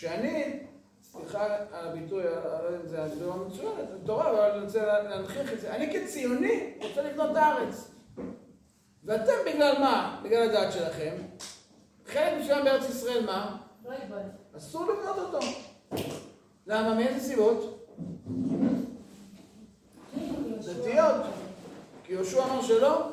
[0.00, 0.58] שאני,
[1.02, 2.22] סליחה על הביטוי,
[2.84, 5.74] זה הביטוי המצוין, זה תורה, אבל אני רוצה להנכיח את זה.
[5.74, 7.90] אני כציוני רוצה לבנות את הארץ.
[9.04, 10.20] ואתם בגלל מה?
[10.24, 11.14] בגלל הדת שלכם.
[12.06, 13.56] חלק מסוים בארץ ישראל, מה?
[13.84, 13.92] לא.
[14.56, 15.46] אסור לבנות אותו.
[16.66, 16.94] למה?
[16.94, 17.88] מאיזה סיבות?
[20.58, 21.16] דתיות.
[22.04, 23.12] כי יהושע אמר שלא?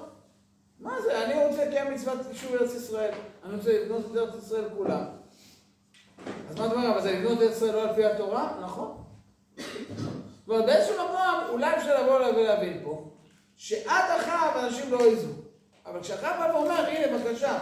[0.80, 1.26] מה זה?
[1.26, 3.14] אני רוצה לקיים מצוות יישוב ארץ ישראל.
[3.44, 5.06] אני רוצה לבנות את ארץ ישראל כולה.
[6.50, 6.92] אז מה אתה אומר?
[6.92, 8.58] אבל זה לבנות את ישראל לא על פי התורה?
[8.62, 9.04] נכון.
[10.48, 11.18] אומרת, באיזשהו מקום,
[11.50, 13.10] אולי אפשר לבוא ולהבין פה,
[13.56, 15.30] שעד אחריו אנשים לא העזו.
[15.86, 17.60] אבל כשאחריו בא ואומר, הנה, בבקשה,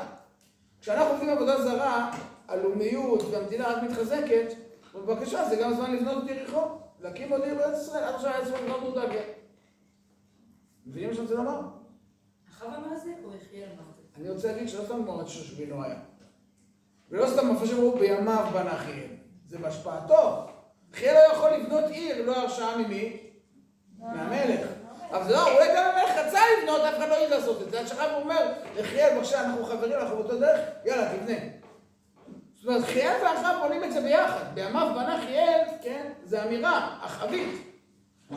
[0.81, 2.11] כשאנחנו עובדים עבודה זרה,
[2.47, 4.53] הלאומיות והמדינה רק מתחזקת,
[4.95, 6.61] בבקשה, זה גם הזמן לבנות את יריחו,
[6.99, 9.31] להקים עוד עיר בארץ ישראל, עד עכשיו היה זמן לבנות אותה, כן.
[10.85, 11.61] מבינים מה שאני רוצה לומר?
[12.49, 14.01] אחאב אמר זה או יחיאל אמר זה?
[14.17, 15.99] אני רוצה להגיד שלא סתם מורת שושבינו היה.
[17.11, 19.07] ולא סתם מפרשים אמרו בימיו בנה חיאל.
[19.47, 20.47] זה בהשפעתו.
[20.93, 23.17] חיאל לא יכול לבנות עיר, לא הרשאה ממי?
[23.99, 24.67] מהמלך.
[25.11, 27.79] אבל זה לא, אולי גם המלך רצה לבנות, אף אחד לא ידע לעשות את זה.
[27.79, 31.35] עד שאחר אומר, לחיאל, בבקשה, אנחנו חברים, אנחנו באותו דרך, יאללה, תבנה.
[32.55, 34.43] זאת אומרת, חיאל ואחאב בונים את זה ביחד.
[34.53, 37.49] בימיו בנה חיאל, כן, זה אמירה, אחאבית.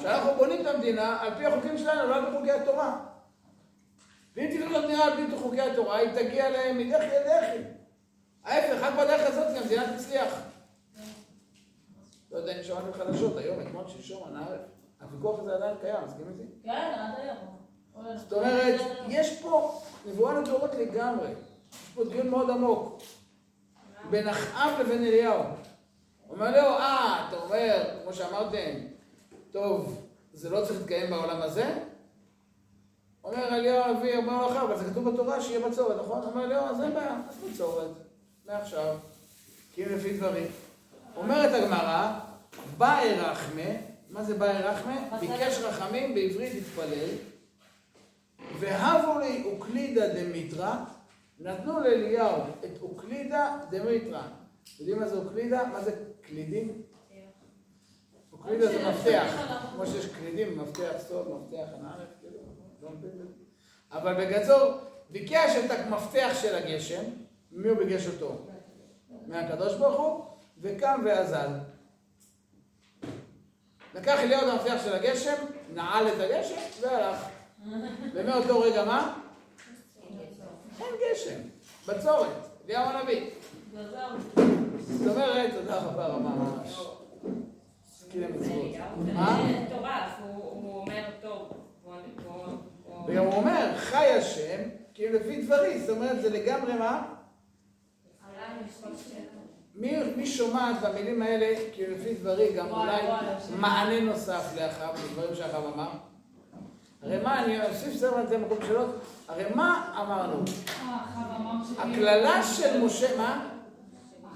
[0.02, 2.96] שאנחנו בונים את המדינה על פי החוקים שלנו, לא על פי חוקי התורה.
[4.36, 7.58] ואם תבנו את המדינה על פי חוקי התורה, היא תגיע להם מדרך לדחי.
[8.44, 10.34] ההפך, רק בדרך הזאת המדינה תצליח.
[12.32, 14.60] לא יודע אם שמעתם חדשות היום, אתמול, שלשום, הנערף.
[15.00, 16.52] הוויכוח הזה עדיין קיים, מסכים איתי?
[16.62, 18.16] כן, עד היום.
[18.16, 21.28] זאת אומרת, יש פה נבואה לדורות לגמרי.
[21.72, 23.02] יש פה דיון מאוד עמוק.
[24.10, 25.42] בין אחאב לבין אליהו.
[26.30, 28.70] אומר לו, אה, אתה אומר, כמו שאמרתם,
[29.50, 31.74] טוב, זה לא צריך להתקיים בעולם הזה?
[33.24, 36.22] אומר אליהו הנביא, אומר לו אחר, אבל זה כתוב בתורה שיהיה בצורת, נכון?
[36.22, 37.90] אומר אליהו, אז אין בעיה, אז בצורת,
[38.46, 38.96] מעכשיו,
[39.74, 40.46] כי לפי דברים.
[41.16, 42.20] אומרת הגמרא,
[42.78, 43.70] באי רחמה,
[44.10, 45.18] מה זה באי רחמה?
[45.20, 47.08] ביקש רחמים, בעברית התפלל,
[48.58, 50.76] והבו לי אוקלידה דמיטרא,
[51.40, 54.22] נתנו לאליהו את אוקלידה דמיטרא.
[54.80, 55.64] יודעים מה זה אוקלידה?
[55.64, 56.82] מה זה קלידים?
[58.32, 62.38] אוקלידה זה מפתח, כמו שיש קלידים, מפתח סוד, מפתח הנערף, כאילו,
[62.82, 62.90] לא.
[63.92, 64.74] אבל בגדול,
[65.10, 67.02] ביקש את המפתח של הגשם,
[67.54, 68.46] מי הוא ביקש אותו?
[69.26, 70.24] מהקדוש ברוך הוא,
[70.60, 71.48] וקם ואזל.
[73.94, 77.26] לקח אליהו את המפתח של הגשם, נעל את הגשם והלך.
[78.14, 79.18] ומאותו רגע מה?
[80.80, 81.40] אין גשם,
[81.88, 83.30] בצורת, אליהו הנביא.
[84.78, 86.80] זאת אומרת, תודה רבה רמה ממש.
[87.88, 88.76] עסקי למצוות.
[89.14, 89.46] מה?
[90.20, 91.52] הוא אומר טוב.
[93.06, 94.62] וגם הוא אומר, חי השם,
[94.98, 97.13] אם לפי דברי, זאת אומרת, זה לגמרי מה?
[99.74, 103.24] מי, מי שומעת במילים האלה, כי לפי דברי, גם וואי, אולי וואי.
[103.56, 105.90] מענה נוסף לאחאב, לדברים שאחאב אמר.
[107.02, 108.94] הרי מה, אני אוסיף סדר על זה במקום שאלות,
[109.28, 110.44] הרי מה אמרנו?
[110.80, 111.04] אה.
[111.78, 113.48] הקללה של משה, מה?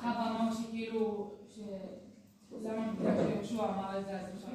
[0.00, 1.34] אחאב אמר שכאילו...
[2.62, 2.82] למה
[3.58, 4.48] אמר את זה אז אפשר.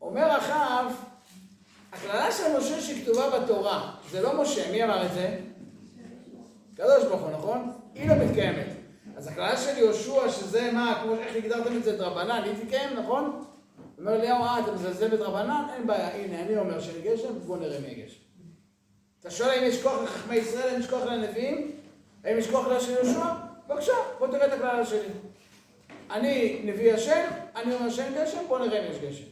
[0.00, 0.86] אומר אחאב,
[1.92, 5.38] הקללה של משה שכתובה בתורה, זה לא משה, מי אמר את זה?
[6.76, 7.72] קדוש ברוך הוא, נכון?
[7.94, 8.66] היא לא מתקיימת.
[9.16, 13.44] אז הקללה של יהושע, שזה מה, כמו איך הגדרתם את זה, דרבנן, היא תתקיים, נכון?
[13.98, 15.64] אומר אליהו, אה, אתה מזלזל בדרבנן?
[15.74, 18.20] אין בעיה, הנה, אני אומר שאין גשם, בוא נראה מי הגשם.
[19.20, 21.72] אתה שואל האם יש כוח לחכמי ישראל, האם יש כוח לנביאים?
[22.24, 23.24] האם יש כוח של יהושע?
[23.68, 25.08] בבקשה, בוא תראה את הקללה שלי.
[26.10, 27.24] אני נביא השם,
[27.56, 29.24] אני אומר שאין גשם, בוא נראה אם יש גשם.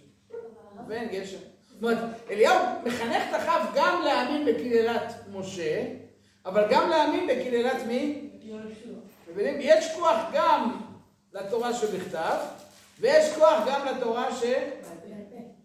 [0.89, 1.39] ואין גשם.
[1.71, 1.99] זאת אומרת,
[2.31, 5.85] אליהו מחנך את אחאב גם להאמין בקללת משה,
[6.47, 8.31] אבל גם להאמין בקללת מי?
[9.31, 9.57] מבינים?
[9.61, 10.81] יש כוח גם
[11.33, 12.37] לתורה שבכתב,
[13.01, 14.45] ויש כוח גם לתורה ש...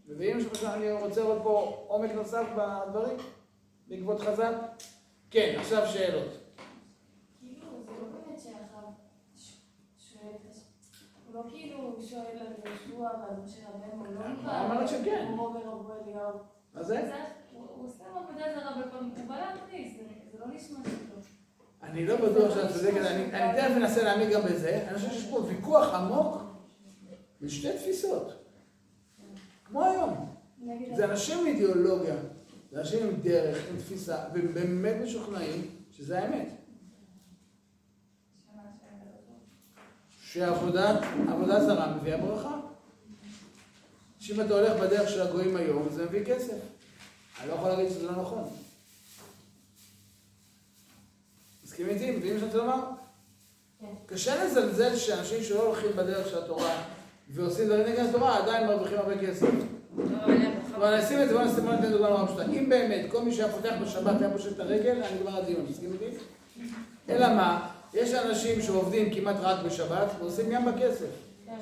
[0.07, 3.17] מבינים שאני רוצה לראות פה עומק נוסף בדברים?
[3.87, 4.53] בעקבות חז"ל?
[5.31, 6.27] כן, עכשיו שאלות.
[7.39, 8.79] כאילו, לא.
[11.25, 14.13] הוא לא כאילו שואל על יהושע ועל משה רבנו, הוא
[14.45, 15.25] לא אמרת שכן.
[15.27, 16.31] כמו ברבו אליהו,
[16.73, 17.11] מה זה?
[17.53, 19.93] הוא הוא עושה עבודה זרה בכל מקום, הוא בא להכניס,
[20.39, 20.45] לא.
[21.83, 24.85] אני לא בטוח שאת צודקת, אני תכף מנסה להעמיק גם בזה.
[24.87, 26.41] אני חושב שיש פה ויכוח עמוק
[27.41, 28.33] בין שתי תפיסות.
[29.65, 30.35] כמו היום.
[30.95, 32.15] זה אנשים עם אידיאולוגיה,
[32.71, 36.47] זה אנשים עם דרך, עם תפיסה, והם באמת משוכנעים שזה האמת.
[40.23, 40.99] שעבודה
[41.29, 42.59] עבודה זרה מביאה ברכה.
[44.19, 46.57] שאם אתה הולך בדרך של הגויים היום, זה מביא כסף.
[47.41, 48.49] אני לא יכול להגיד שזה לא נכון.
[51.79, 52.11] מסכים איתי?
[52.11, 52.79] מבינים מה רוצה לומר?
[53.79, 53.85] כן.
[54.05, 56.75] קשה לזלזל שאנשים שלא הולכים בדרך של התורה
[57.29, 59.47] ועושים דברים נגד התורה, עדיין מרוויחים הרבה כסף.
[60.75, 62.43] אבל אני אשים את זה, בוא נשים בוא ניתן דוגמה נורא פשוטה.
[62.43, 65.93] אם באמת כל מי שהיה פותח בשבת היה פושט את הרגל, אני נגמר הדיון, מסכים
[65.93, 66.17] איתי?
[67.09, 67.69] אלא מה?
[67.93, 71.05] יש אנשים שעובדים כמעט רק בשבת ועושים ים בכסף.
[71.45, 71.55] כן.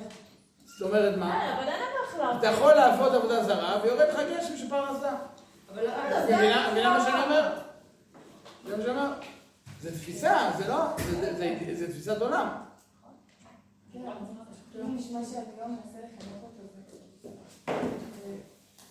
[0.66, 1.30] זאת אומרת מה?
[1.30, 5.10] אה, אבל אתה יכול לעבוד עבודה זרה ויורד לך גשם של פרנסה.
[5.74, 5.90] אבל לא-
[6.24, 7.48] מבינה מה שאני אומר?
[8.64, 9.10] מבינה מה שאני אומר?
[9.80, 10.84] זה תפיסה, זה לא,
[11.74, 12.48] זה- תפיסת עולם.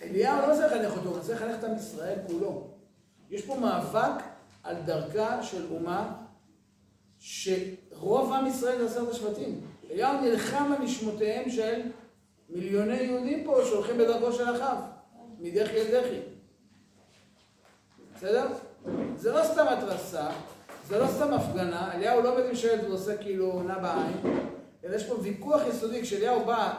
[0.02, 2.68] אליהו לא רוצה לחנך אותו, הוא רוצה לחנך את עם ישראל כולו.
[3.30, 4.24] יש פה מאבק
[4.64, 6.14] על דרכה של אומה
[7.20, 9.62] שרוב עם ישראל זה עשרת השבטים.
[9.92, 10.84] אליהו נלחם על
[11.52, 11.82] של
[12.50, 14.78] מיליוני יהודים פה שהולכים בדרכו של אחאב,
[15.40, 16.20] מדחי אל דחי.
[18.16, 18.48] בסדר?
[19.16, 20.30] זה לא סתם התרסה,
[20.88, 24.40] זה לא סתם הפגנה, אליהו לא עומד עם שלט ועושה כאילו נע בעין,
[24.86, 26.74] אלא יש פה ויכוח יסודי, כשאליהו בא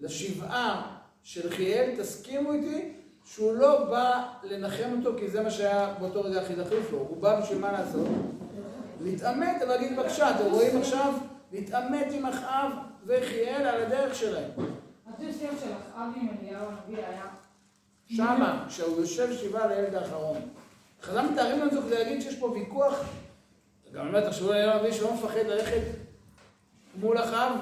[0.00, 2.92] לשבעה של חיאל, תסכימו איתי
[3.24, 7.16] שהוא לא בא לנחם אותו כי זה מה שהיה באותו רגע הכי דחוף לו, הוא
[7.16, 8.08] בא בשביל מה לעשות?
[9.00, 11.14] להתעמת ולהגיד בבקשה, אתם רואים עכשיו?
[11.52, 12.72] להתעמת עם אחאב
[13.06, 14.50] וחיאל על הדרך שלהם.
[18.06, 20.36] שמה, כשהוא יושב שבעה לילד האחרון.
[21.02, 23.04] חז"ל מתארים לנו את זה כדי להגיד שיש פה ויכוח,
[23.94, 25.82] גם אומר, תחשבו על אליהו שלא מפחד ללכת
[27.00, 27.52] מול אחאב,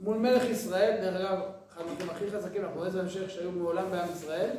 [0.00, 1.38] מול מלך ישראל, דרך אגב,
[1.72, 4.50] אחד המקרים הכי חזקים, אנחנו רואים את זה בהמשך שהיו מעולם בעם ישראל.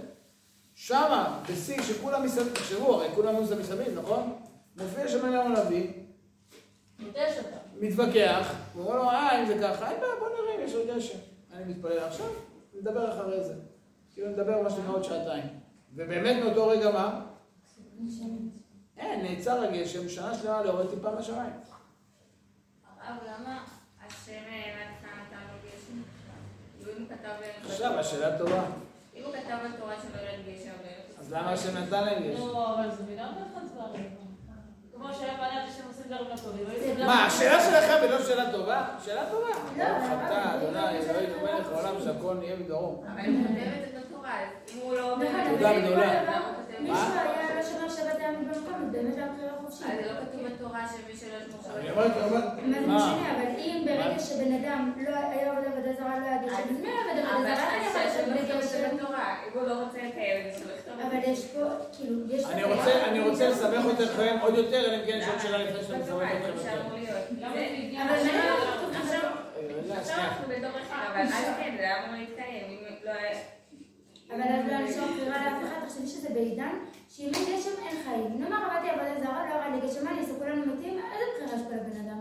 [0.76, 4.34] שמה, בשיא, שכולם מסביב, תחשבו, הרי כולם היו מסביב, נכון?
[4.78, 5.88] מופיע שם אליהו הנביא.
[7.80, 10.88] מתווכח, הוא אומר לו, אה, אם זה ככה, אין בעיה, בוא נראה אם יש עוד
[10.88, 11.18] גשם.
[11.54, 12.26] אני מתפלל עכשיו,
[12.74, 13.54] נדבר אחרי זה.
[14.14, 15.44] כאילו נדבר מה שנקרא עוד שעתיים.
[15.96, 17.26] ובאמת מאותו רגע מה?
[19.02, 21.54] אין, נעצר הגשם, שנה שלמה להורד טיפה מהשמיים.
[23.08, 23.64] הרב, למה
[24.08, 26.02] השם נתן נתן לו גשם?
[26.78, 27.70] כאילו אם הוא כתב...
[27.72, 28.64] עכשיו, השאלה טובה.
[29.16, 32.48] אם הוא כתב בתורה שלא ירד גשם, לא אז למה השם נתן להם גשם?
[32.48, 33.28] לא, אבל זה מילה
[33.76, 34.22] דברים.
[35.90, 36.66] עושים דברים לא טובים.
[36.70, 38.86] עושים מה, השאלה שלך היא לא שאלה טובה?
[39.06, 39.48] שאלה טובה.
[39.78, 43.04] לא, ברוך אתה, אבל- אדוני, אלוהים ומלך העולם שהכל נהיה בדרום.
[43.08, 45.28] אבל הוא כותב את זה בתורה, אז אם הוא לא אומר...
[45.50, 46.24] תודה גדולה.
[46.88, 49.88] כל דבר, מישהו היה לא שומר שבת היה במקום, אז באמת היה בחירה חופשית.
[49.88, 51.96] אז זה לא כתוב בתורה שמי שלא ישמור שבת...
[51.98, 52.04] מה
[52.74, 52.80] זה?
[52.88, 56.80] משנה, אבל אם ברגע שבן אדם לא היה עובד עבודה זרה, לא היה גשם, אז
[56.82, 58.06] מי עובד אבל עבודה זרה?
[58.06, 58.98] את זה בגשם.
[58.98, 61.18] בתורה, אם הוא לא רוצה לקיים את זה, שלא יכתוב אבל.
[61.32, 61.64] יש פה,
[61.98, 62.44] כאילו, יש...
[62.46, 65.58] אני פה- רוצה, אני רוצה לסבך אתכם עוד יותר, אלא אם כן יש עוד שאלה
[65.58, 66.82] לפני שאני מסבך אתכם יותר.
[66.82, 68.24] אבל?
[68.24, 70.28] מה לא כתוב עכשיו, רגע, עכשיו שנייה.
[70.30, 73.38] אנחנו בתור אחד, אבל אז כן, זה היה אמור להתקיים, אם לא היה...
[74.36, 76.76] אבל אז לא נשאר בחירה לאף אחד, תחשבי שזה בעידן
[77.10, 78.42] שאם אין גשם אין חיים.
[78.42, 81.62] נאמר עבדתי עבודה זרה, לא ירד לי גשם, מה אני אעשה, כולנו מתים, איזה בחירה
[81.62, 82.20] יש פה לבן אדם?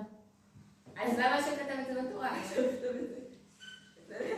[1.02, 2.30] אז למה שכתב את זה בתורה?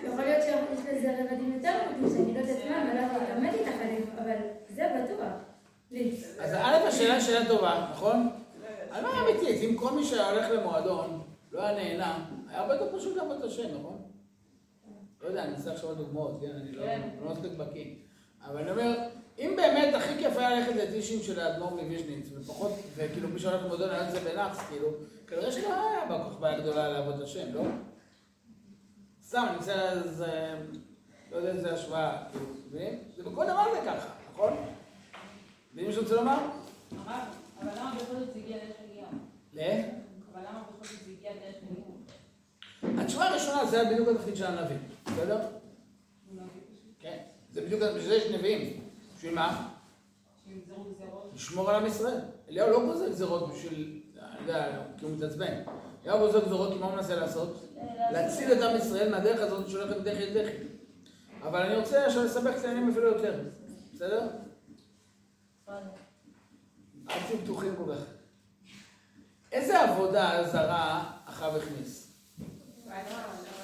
[0.04, 3.80] יכול להיות שיש לזה רבדים יותר מוטים, שאני לא יודעת מה, ולא יודעת להתעמת איתך
[3.80, 4.36] עליהם, אבל
[4.68, 5.32] זה בטוח.
[6.40, 8.28] אז א', השאלה היא שאלה טובה, נכון?
[8.92, 12.98] אני אומר אמיתית, אם כל מי שהיה הולך למועדון לא היה נהנה, היה הרבה יותר
[12.98, 13.91] פשוט לעבוד את השם, נכון?
[15.22, 16.50] לא יודע, אני מנסה עכשיו על דוגמאות, כן?
[16.56, 17.08] אני לא כן.
[17.24, 17.94] לא מספיק בקיא.
[18.44, 19.08] אבל אני אומר,
[19.38, 23.90] אם באמת הכי כיף היה ללכת לטישים של האדמו"ר מוויז'ניץ, ופחות, וכאילו מי שהולך למועדון
[23.90, 24.88] היה את זה בנאחס, כאילו,
[25.26, 27.62] כנראה שלא היה בה כל כך בעיה גדולה לעבוד השם, לא?
[29.26, 30.54] סתם, אני מנסה איזה,
[31.32, 32.98] לא יודע איזה השוואה, כאילו, מבינים?
[33.16, 34.52] זה בכל דבר זה ככה, נכון?
[35.72, 36.38] מבינים מה שאני רוצה לומר?
[37.60, 39.08] אבל למה בכל זאת זה הגיע דרך אליהו?
[39.54, 39.60] ל?
[40.32, 43.02] אבל למה בכל זאת זה הגיע דרך אליהו?
[43.02, 44.76] התשובה הראשונה זה היה בדיוק התפקיד של הנביא,
[45.12, 45.40] בסדר?
[47.00, 47.18] כן,
[47.52, 48.80] זה בדיוק, בשביל זה יש נביאים.
[49.16, 49.68] בשביל מה?
[51.34, 52.20] לשמור על עם ישראל.
[52.48, 55.62] אליהו לא גוזר גזרות בשביל, אני יודע, כי הוא מתעצבן.
[56.04, 57.76] אליהו גוזר גזרות, כי מה הוא מנסה לעשות?
[58.12, 60.52] להציל את עם ישראל מהדרך הזאת שהולכת דחי.
[61.42, 63.40] אבל אני רוצה עכשיו לסבך את העניינים אפילו יותר,
[63.94, 64.28] בסדר?
[65.68, 65.76] אל
[67.26, 68.02] תהיו פתוחים כל כך.
[69.52, 72.12] איזה עבודה זרה אחאב הכניס?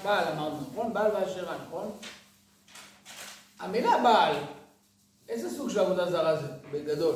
[0.02, 0.92] בעל אמרנו, נכון?
[0.92, 1.90] בעל ואשרה, נכון?
[3.60, 4.36] המילה בעל
[5.28, 7.14] איזה סוג של עבודה זרה זה, בגדול?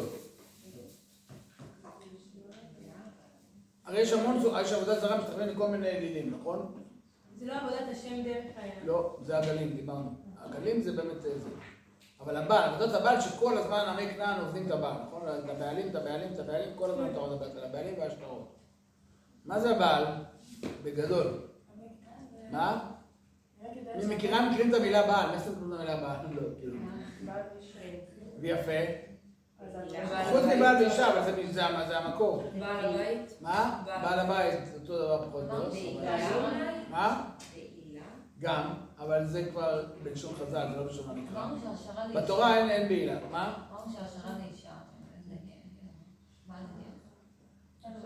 [3.85, 6.75] הרי יש המון סוג, יש עבודה זרה מסתכלים לכל מיני אלילים, נכון?
[7.39, 8.73] זה לא עבודת השם דרך חייו.
[8.87, 10.11] לא, זה הגלים, דיברנו.
[10.39, 11.49] הגלים זה באמת אה, זה.
[12.21, 15.23] אבל הבעל, עבודת הבעל שכל הזמן עמי כנען עובדים את הבעל, נכון?
[15.45, 18.57] את הבעלים, את הבעלים, את הבעלים, כל הזמן אתה רואה את הבעלים והשטרות.
[19.45, 20.05] מה זה הבעל?
[20.83, 21.52] בגדול.
[22.53, 22.89] מה?
[23.95, 26.17] אני מכירה, מכירים את המילה בעל, מה שאתם קוראים למילה בעל?
[26.31, 26.77] לא, כאילו.
[28.41, 28.73] ויפה.
[30.31, 31.33] חוץ מבעל ואישה, אבל
[31.89, 32.51] זה- המקור.
[32.59, 33.33] בעל הבית.
[33.41, 33.83] מה?
[33.87, 35.71] בעל הבית, זה אותו דבר פחות או יותר.
[36.91, 37.25] מה?
[38.41, 41.47] גם, אבל זה כבר בלשון חז"ל, זה לא בלשון המקרא.
[42.15, 43.19] בתורה אין אין בעילה.
[43.31, 43.55] מה?
[43.73, 44.69] אמרנו שהשערה לאישה.
[45.29, 45.35] זה-
[46.49, 46.57] מה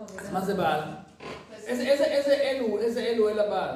[0.09, 0.19] זה?
[0.21, 0.81] אז מה זה בעל?
[1.67, 3.75] איזה אלו, איזה אלו אל הבעל?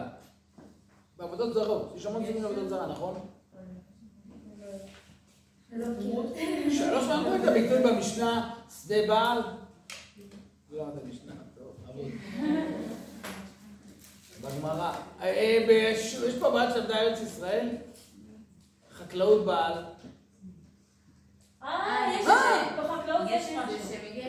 [1.22, 1.94] בעבודות זרות.
[1.96, 3.20] יש המון סוגים לעבודות זרה, נכון?
[5.72, 5.88] לא.
[6.72, 8.54] שלוש פעמים את הביטוי במשנה,
[8.84, 9.42] שדה בעל?
[10.72, 12.06] לא למדת משנה, טוב, אבוד.
[14.42, 14.94] בגמרא.
[15.22, 15.92] אה, אה,
[16.28, 17.70] יש פה בעל שעבדה ארץ ישראל?
[18.92, 19.74] חקלאות בעל.
[21.64, 22.84] אה, יש אה!
[22.84, 23.76] בחקלאות יש משהו.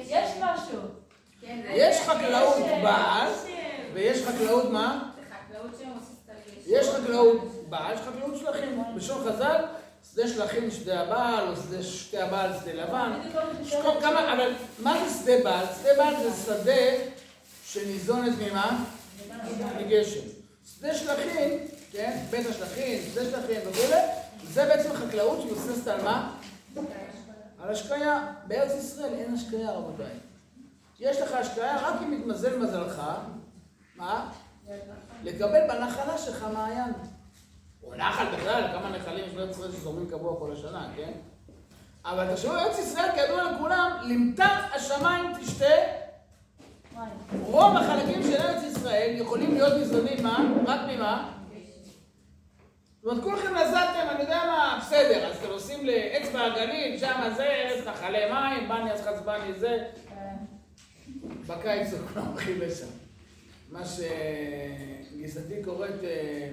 [0.09, 0.31] יש.
[0.41, 0.81] משהו.
[1.41, 3.53] כן, יש חקלאות בעל, יש,
[3.95, 5.11] ויש חקלאות מה?
[5.17, 6.52] זה חקלאות שמבוססת על ישוב.
[6.67, 8.85] יש חקלאות בעל, יש חקלאות שלחים.
[8.97, 9.65] בשון חז"ל,
[10.13, 13.13] שדה שלחים שדה הבעל, או שדה שדה הבעל, שדה לבן.
[14.01, 15.67] כמה, אבל מה זה שדה בעל?
[15.81, 17.13] שדה בעל זה שדה
[17.65, 18.85] שניזונת ממה?
[19.81, 20.21] מגשם.
[20.79, 21.59] שדה שלחים,
[21.93, 24.01] כן, בית השלחים, שדה שלחים וכולי,
[24.49, 26.37] זה בעצם חקלאות שמבוססת על מה?
[27.63, 28.33] על השקיה.
[28.47, 30.15] בארץ ישראל אין השקיה, רבותיי.
[31.01, 33.03] יש לך השקיה רק אם מתמזל מזלך,
[33.97, 34.33] מה?
[35.25, 36.93] לקבל בנחלה שלך מעיין.
[37.83, 41.13] או נחל בכלל, כמה נחלים יש בארץ ישראל שזורמים קבוע כל השנה, כן?
[42.05, 45.75] אבל תחשבו, ארץ ישראל, כידוע לכולם, למטר השמיים תשתה,
[47.43, 50.45] רוב החלקים של ארץ ישראל יכולים להיות ניזונים, מה?
[50.67, 51.33] רק ממה?
[53.03, 57.45] זאת אומרת, כולכם נזלתם, אני יודע מה, בסדר, אז אתם עושים לאצבע הגליל, שם זה,
[57.45, 59.85] ארץ נחלי מים, בני אז חצבני זה.
[61.47, 63.02] בקיץ זה כולם הולכים לשם.
[63.73, 66.49] מה שגיסתי קוראת אה,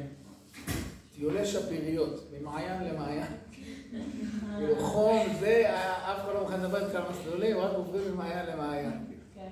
[1.16, 3.28] טיולי שפיריות, ממעיין למעיין.
[4.58, 9.06] כאילו חום, זה, אף אחד לא מוכן לדבר על מסלולים, רק עוברים ממעיין למעיין.
[9.36, 9.48] כן.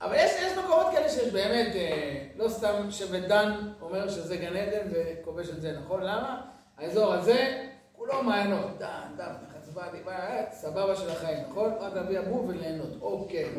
[0.00, 4.56] אבל יש, יש מקומות כאלה שיש באמת, אה, לא סתם שבט דן אומר שזה גן
[4.56, 6.02] עדן וכובש את זה, נכון?
[6.02, 6.40] למה?
[6.78, 11.72] האזור הזה, כולו מעיינות, דן, דן, חצבני, אה, סבבה של החיים, נכון?
[11.80, 13.50] רק להביא אבו וליהנות, אוקיי.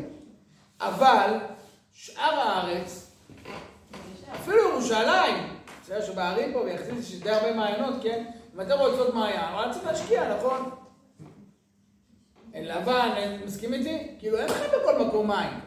[0.82, 1.38] אבל
[1.94, 3.05] שאר הארץ,
[4.34, 5.36] אפילו ירושלים,
[5.82, 8.26] בסדר שבערים פה, ויחסית יש די הרבה מעיינות, כן?
[8.56, 10.70] אם אתם רוצות מעיין, אבל צריך להשקיע, נכון?
[12.54, 14.16] אין לבן, אין, מסכים איתי?
[14.20, 15.60] כאילו אין לכם בכל מקום מים.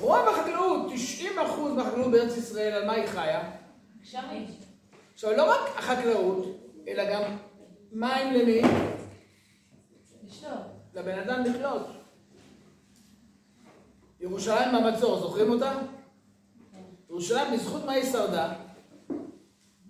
[0.00, 0.92] רוב החקלאות,
[1.36, 1.36] 90%
[1.76, 3.50] מהחקלאות בארץ ישראל, על מה היא חיה?
[4.02, 4.46] גשמים.
[5.14, 6.46] עכשיו, לא רק החקלאות,
[6.88, 7.22] אלא גם
[7.92, 8.62] מים למי?
[10.94, 11.86] לבן אדם לחיות.
[14.20, 15.72] ירושלים במצור, זוכרים אותה?
[17.14, 18.52] ירושלים, בזכות מה היא שרדה?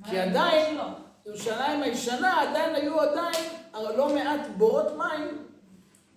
[0.05, 0.79] כי עדיין,
[1.27, 3.45] ירושלים הישנה, עדיין היו עדיין
[3.97, 5.45] לא מעט בורות מים,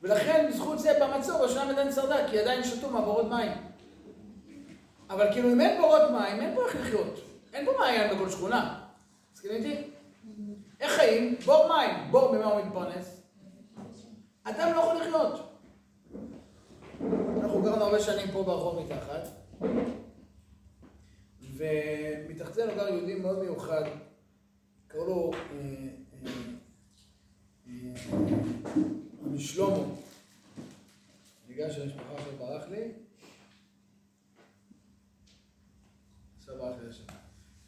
[0.01, 3.51] ולכן בזכות זה במצור ירושלים עדיין שרדה, כי עדיין שתו מהבורות מים.
[5.09, 7.19] אבל כאילו אם אין בורות מים, אין פה איך לחיות.
[7.53, 8.79] אין פה מעיין בכל שכונה.
[9.33, 9.83] מסכים איתי?
[10.79, 11.35] איך חיים?
[11.45, 12.11] בור מים.
[12.11, 13.21] בור במה הוא מתפרנס?
[14.43, 15.53] אדם לא יכול לחיות.
[17.41, 19.27] אנחנו גרנו הרבה שנים פה ברחוב מתחת,
[21.57, 23.83] ומתחתנו גר יהודי מאוד מיוחד,
[24.87, 25.59] קראו לו אה,
[26.13, 26.31] אה,
[27.67, 27.93] אה,
[29.25, 29.77] רבי שלמה,
[31.47, 32.91] ניגש למשפחה שברח לי,
[36.37, 37.03] עכשיו ברח לי השם.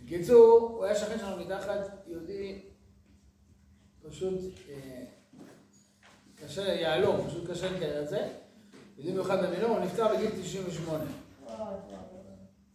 [0.02, 2.62] בקיצור, הוא היה שכן שלנו מתחת, יהודי
[4.02, 4.40] פשוט
[6.36, 8.34] קשה, יהלום, פשוט קשה לתאר את זה.
[8.98, 11.04] יהודי מיוחד במילון, הוא נפטר בגיל 98.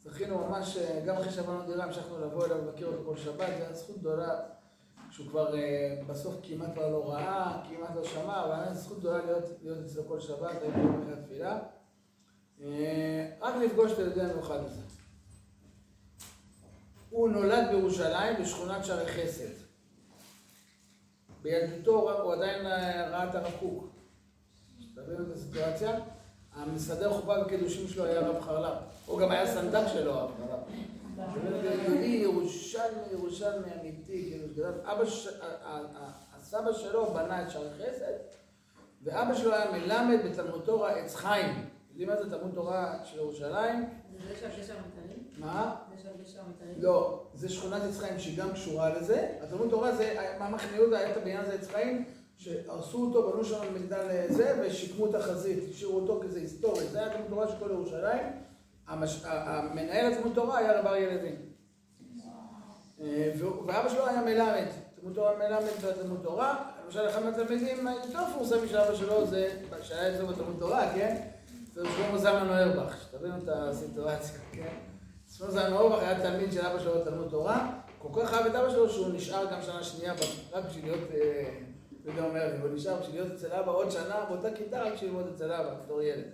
[0.05, 3.63] זכינו ממש, אה, גם אחרי שעברנו דירה, המשכנו לבוא אליו ולבקר אותו כל שבת, זו
[3.63, 4.41] הייתה זכות גדולה,
[5.11, 9.25] שהוא כבר אה, בסוף כמעט כבר לא ראה, כמעט לא שמע, אבל הייתה זכות גדולה
[9.25, 11.59] להיות, להיות אצלו כל שבת, פה אחרי התפילה.
[12.63, 14.81] אה, רק לפגוש את היהודי המיוחד הזה.
[17.11, 19.55] הוא נולד בירושלים בשכונת שערי חסד.
[21.43, 23.95] בילדותו הוא עדיין אה, ראה את הרב קוק.
[24.95, 26.01] תבינו את הסיטואציה?
[26.57, 28.79] המסדר חופה וקידושים שלו היה רב חרל"פ.
[29.07, 30.95] הוא גם היה סנדק שלו, הרב חרל"פ.
[31.65, 34.73] יהודי ירושלמי, ירושלמי אמיתי, כאילו, שגדל.
[34.85, 35.05] אבא,
[36.37, 38.13] הסבא שלו בנה את שערי חסד,
[39.03, 41.67] ואבא שלו היה מלמד בתלמוד תורה עץ חיים.
[41.91, 43.89] יודעים מה זה תלמוד תורה של ירושלים?
[44.29, 45.25] זה שם גשר המתרים?
[45.39, 45.77] מה?
[45.97, 46.75] זה שם גשר המתרים?
[46.77, 49.29] לא, זה שכונת עץ חיים שהיא גם קשורה לזה.
[49.43, 52.05] התלמוד תורה זה, מה מחנה יהודה היה את הבניין הזה עץ חיים,
[52.37, 56.87] שהרסו אותו, בנו שם מגדל זה, ושיקמו את החזית, השאירו אותו כזה היסטורי.
[56.87, 58.27] זה היה תלמוד תורה של כל ירושלים.
[58.87, 59.23] המש...
[59.25, 61.37] המנהל התלמוד תורה היה רב אריה לוין.
[63.01, 63.33] אה,
[63.67, 66.71] ואבא שלו היה מלמד, תלמוד תורה מלמד בתלמוד תורה.
[66.85, 71.17] למשל, אחד מהתלמידים היותר מפורסמים של אבא שלו זה, שהיה אצלו בתלמוד תורה, כן?
[71.75, 74.77] זה שלמה זלמן אוירבך, שתבינו את הסיטואציה, כן?
[75.37, 78.71] שלמה זלמן אוירבך היה תלמיד של אבא שלו בתלמוד תורה, כל כך אהב את אבא
[78.71, 80.15] שלו שהוא נשאר גם שנה שנייה,
[80.53, 81.09] רק בשביל להיות,
[82.05, 85.11] לא יודע אומר הוא נשאר בשביל להיות אצל אבא עוד שנה באותה כיתה רק בשביל
[85.11, 86.25] ללמוד אצל אבא, בתור ילד.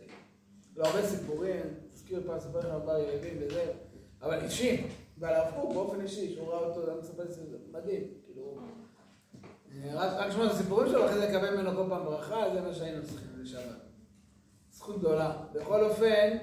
[0.77, 1.62] לא הרבה סיפורים,
[1.93, 3.73] תזכיר פעם לספר לכם על ילדים וזה,
[4.23, 4.87] אבל אישי,
[5.18, 8.59] ועל הרב קוק באופן אישי, שהוא ראה אותו, גם מספר לי שזה מדהים, כאילו,
[9.75, 12.75] אה, רק לשמוע את הסיפורים שלו, אחרי זה לקבל ממנו כל פעם ברכה, זה מה
[12.75, 13.81] שהיינו צריכים לשבת.
[14.73, 15.37] זכות גדולה.
[15.53, 16.37] בכל אופן,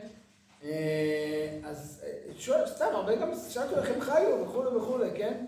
[0.63, 5.45] אה, אז אה, שואל, סתם, הרבה גם שאלתי איך הם חיו וכולי וכולי, כן?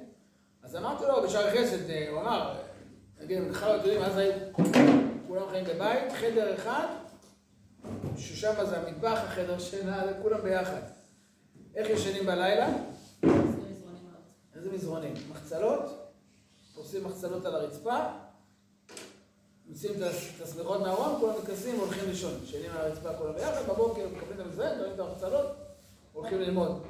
[0.63, 2.55] אז אמרתי לו, בשער חסד, הוא אמר,
[3.19, 4.19] נגיד, בכלל לא יודעים, אז
[5.27, 6.87] כולם חיים בבית, חדר אחד,
[8.17, 10.81] ששם זה המטבח, החדר שינה, כולם ביחד.
[11.75, 12.69] איך ישנים בלילה?
[14.55, 15.13] איזה מזרונים?
[15.29, 16.11] מחצלות?
[16.75, 17.97] עושים מחצלות על הרצפה,
[19.67, 20.01] מוציאים את
[20.43, 22.33] השמיכות מהארון, כולם מתכנסים והולכים לישון.
[22.43, 25.45] ישנים על הרצפה כולם ביחד, בבוקר מקבלים את המזרן, מקבלים את המחצלות,
[26.13, 26.83] הולכים ללמוד.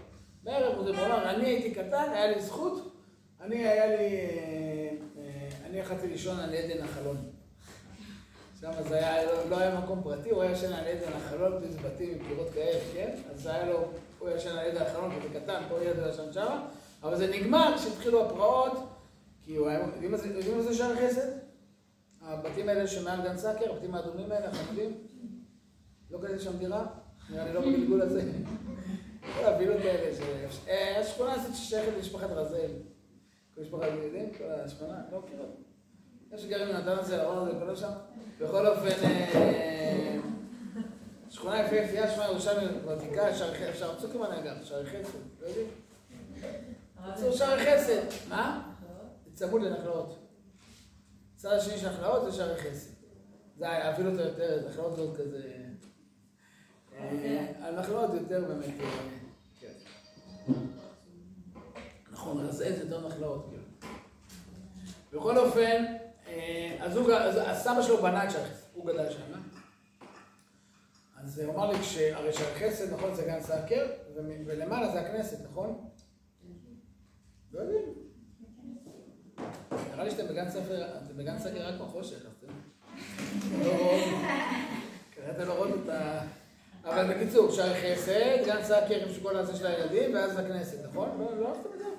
[0.43, 2.95] בערב הוא אמר, אני הייתי קטן, היה לי זכות,
[3.41, 4.05] אני היה לי...
[5.69, 7.17] אני יכלתי לישון על עדן החלון.
[8.61, 12.09] שם זה היה, לא, היה מקום פרטי, הוא היה ישן על עדן החלון, באיזה בתים
[12.13, 13.15] עם קירות כאלה, כן?
[13.31, 16.57] אז היה לו, הוא ישן על עדן החלון, כי זה קטן, כל ילד ישן שם,
[17.03, 18.73] אבל זה נגמר כשהתחילו הפרעות,
[19.45, 21.27] כי הוא היה, יודעים מה זה- זה שער חסד?
[22.21, 24.97] הבתים האלה שמעל גן סאקר, הבתים האדומים האלה, החמודים?
[26.11, 26.85] לא קניתי שם דירה?
[27.29, 28.21] נראה לי לא בגלגול הזה.
[29.37, 30.11] כל הווילות האלה,
[30.67, 32.71] אה, השכונה הזאת ששייכת למשפחת רזל.
[33.59, 36.35] כל משפחת יהודים, כל השכונה, לא מכיר אותה.
[36.35, 37.91] יש שגרים בנתן הזה, ארון הזה, כל השם.
[38.39, 39.03] בכל אופן,
[39.35, 40.17] אה,
[41.29, 43.35] שכונה יפהפייה, שמה ירושלמי ותיקה,
[43.73, 45.67] שער צוקרמן היה גם, שער חסד, לא יודעים?
[46.95, 48.29] בקיצור, שער חסד.
[48.29, 48.71] מה?
[49.33, 50.17] צמוד לנחלאות.
[51.35, 52.91] הצד השני של נחלאות זה שערי חסד.
[53.57, 55.41] זה אפילו יותר, נחלאות זה עוד כזה...
[56.99, 58.73] אה, הנחלאות יותר באמת...
[62.19, 63.63] נכון, אז איזה יותר נחלאות, כאילו.
[65.13, 65.85] בכל אופן,
[66.27, 66.97] אה, אז
[67.45, 68.43] הסבא שלו בנה את שער
[68.73, 69.21] הוא גדל שם.
[71.23, 71.77] אז הוא אמר לי,
[72.13, 73.87] הרי שער נכון, זה גן סאקר,
[74.45, 75.89] ולמעלה זה הכנסת, נכון?
[77.51, 77.85] לא יודעים.
[79.91, 82.47] נראה לי שאתם בגן ספר, אתם בגן סקר רק בחושך, אז אתם
[83.63, 83.71] לא
[85.11, 86.21] כנראה אתם לא רואים את ה...
[86.85, 91.09] אבל בקיצור, שער חסד, גן סקר עם כל הזה של הילדים, ואז הכנסת, נכון?
[91.19, 91.98] לא לא עשיתם את זה?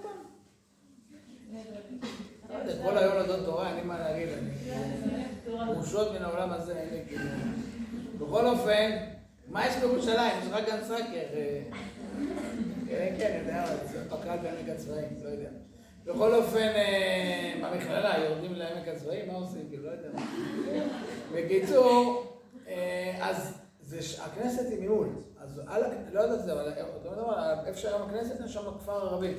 [2.83, 4.51] כל היום לדון תורה, אין לי מה להגיד, אני.
[5.73, 7.25] גרושות מן העולם הזה, אין לי כאילו...
[8.19, 8.91] בכל אופן,
[9.49, 10.33] מה יש בירושלים?
[10.43, 10.93] יש רק גן.
[10.93, 11.61] אה,
[12.89, 15.49] כן, כן, אני יודע, זה פקד בעמק הצבאים, לא יודע.
[16.05, 16.73] בכל אופן,
[17.63, 19.67] במכללה, יורדים לעמק הצבאים, מה עושים?
[19.69, 20.09] כאילו, לא יודע.
[21.35, 22.27] בקיצור,
[23.21, 23.55] אז
[24.21, 25.09] הכנסת היא ממול.
[25.41, 25.61] אז
[26.13, 26.73] לא יודע את זה, אבל
[27.67, 29.35] איפה שהיום הכנסת, יש שם כפר ערבי.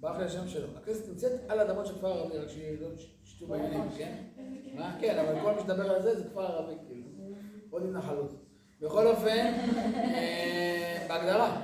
[0.00, 0.68] ברח לי השם שלו.
[0.76, 2.88] הכנסת נמצאת על אדמות של כפר ערבי, רק שלא
[3.24, 4.16] תשתו בעניינים, כן?
[4.74, 4.96] מה?
[5.00, 7.06] כן, אבל כל מי שדבר על זה, זה כפר ערבי, כאילו.
[7.70, 8.32] עוד התנחלות.
[8.80, 9.54] בכל אופן,
[9.94, 11.60] אה, בהגדרה,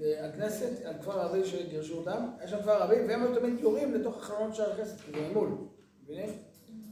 [0.00, 3.94] אה, הכנסת, על כפר ערבי שגירשו אותם, יש שם כפר ערבי, והם היו תמיד יורים
[3.94, 5.48] לתוך החלונות של הכנסת, כי זה ממול,
[6.04, 6.30] מבינים?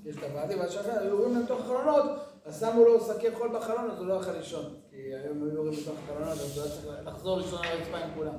[0.05, 2.05] יש את הוועדים ועד שער היו יורים לתוך החלונות,
[2.45, 4.65] אז שמו לו שקי חול בחלון, אז הוא לא יכול לישון.
[4.91, 8.15] כי היום היו יורים לתוך החלונות, אז הוא היה צריך לחזור לישון על הרצפה עם
[8.15, 8.35] כולם.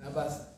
[0.00, 0.51] היה באסה.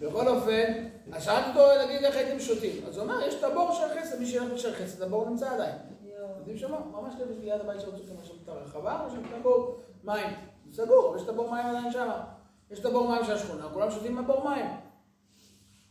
[0.00, 0.72] בכל אופן,
[1.12, 2.84] אז שאלתי אותו, נגיד, איך הייתם שותים?
[2.88, 5.74] אז הוא אמר, יש את הבור של החסד, מי שילך בשער חסד, הבור נמצא עדיין.
[6.38, 6.78] יודעים שמה?
[6.92, 10.30] ממש ליד הבית של רצוקים, יש שם את הרחבה, יש שם את הבור מים.
[10.72, 12.10] סגור, אבל יש את הבור מים עדיין שם.
[12.70, 14.66] יש את הבור מים של השכונה, כולם שותים מהבור מים.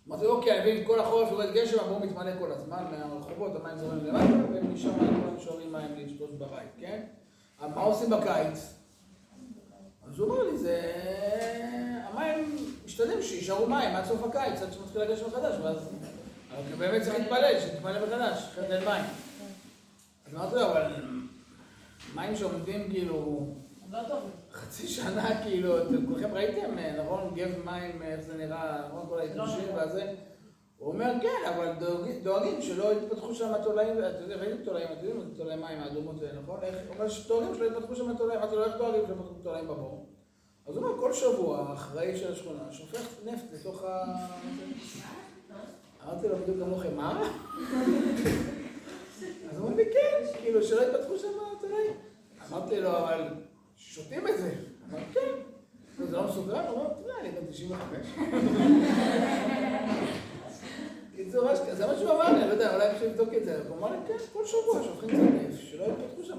[0.08, 4.06] אמרתי, אוקיי, אני מבין, כל החורף יורד גשם, הבור מתמלא כל הזמן מהרחובות, המים זורמים
[4.06, 7.04] למטה, ומשם כולם שואבים מים לשתות בבית, כן?
[7.60, 8.83] מה עושים בקיץ?
[10.14, 10.92] אז הוא אמר לי, זה...
[12.04, 12.56] המים
[12.86, 15.90] משתדלים שיישארו מים עד סוף הקיץ, עד שמתחיל הגשם מחדש, ואז...
[16.52, 19.04] אבל באמת צריך להתפלל, שיתמלא מחדש, אחרת אין מים.
[20.28, 20.96] אז אמרתי לו, אבל
[22.16, 23.48] מים שעומדים כאילו
[23.92, 24.00] לא.
[24.52, 29.20] חצי שנה, כאילו, אתם כולכם ראיתם, אה, נכון, גב מים, איך זה נראה, נכון, כל
[29.20, 30.14] ההתגושים והזה.
[30.84, 31.72] הוא אומר, כן, אבל
[32.24, 36.42] דואגים, שלא יתפתחו שם תולעים, אתה יודע, ראיתם תולעים, אתם יודעים, תולעי מים האדומות האלה,
[36.42, 36.60] נכון?
[36.90, 40.06] אומר שדואגים שלא יתפתחו שם תולעים, אמרתי לו, איך דואגים שלא יתפתחו תולעים בבור?
[40.68, 44.04] אז הוא אומר, כל שבוע האחראי של השכונה שופך נפט לתוך ה...
[46.06, 47.22] אמרתי לו בדיוק כמוכם, מה?
[49.52, 51.28] אז הוא אומר לי, כן, כאילו, שלא יתפתחו שם
[51.62, 51.94] תולעים.
[52.52, 53.28] אמרתי לו, אבל
[53.76, 54.54] שותים את זה.
[54.90, 55.32] אמר, כן.
[55.98, 56.52] זה לא מסוכן?
[56.52, 58.08] הוא אומר, תראה, אני בן 95.
[61.26, 63.60] קיצור, זה מה שהוא אמר לי, אני לא יודע, אולי אפשר לבדוק את זה.
[63.70, 66.38] הוא אמר לי, כן, כל שבוע שופכים קצת נפט, שלא יתפתחו שם.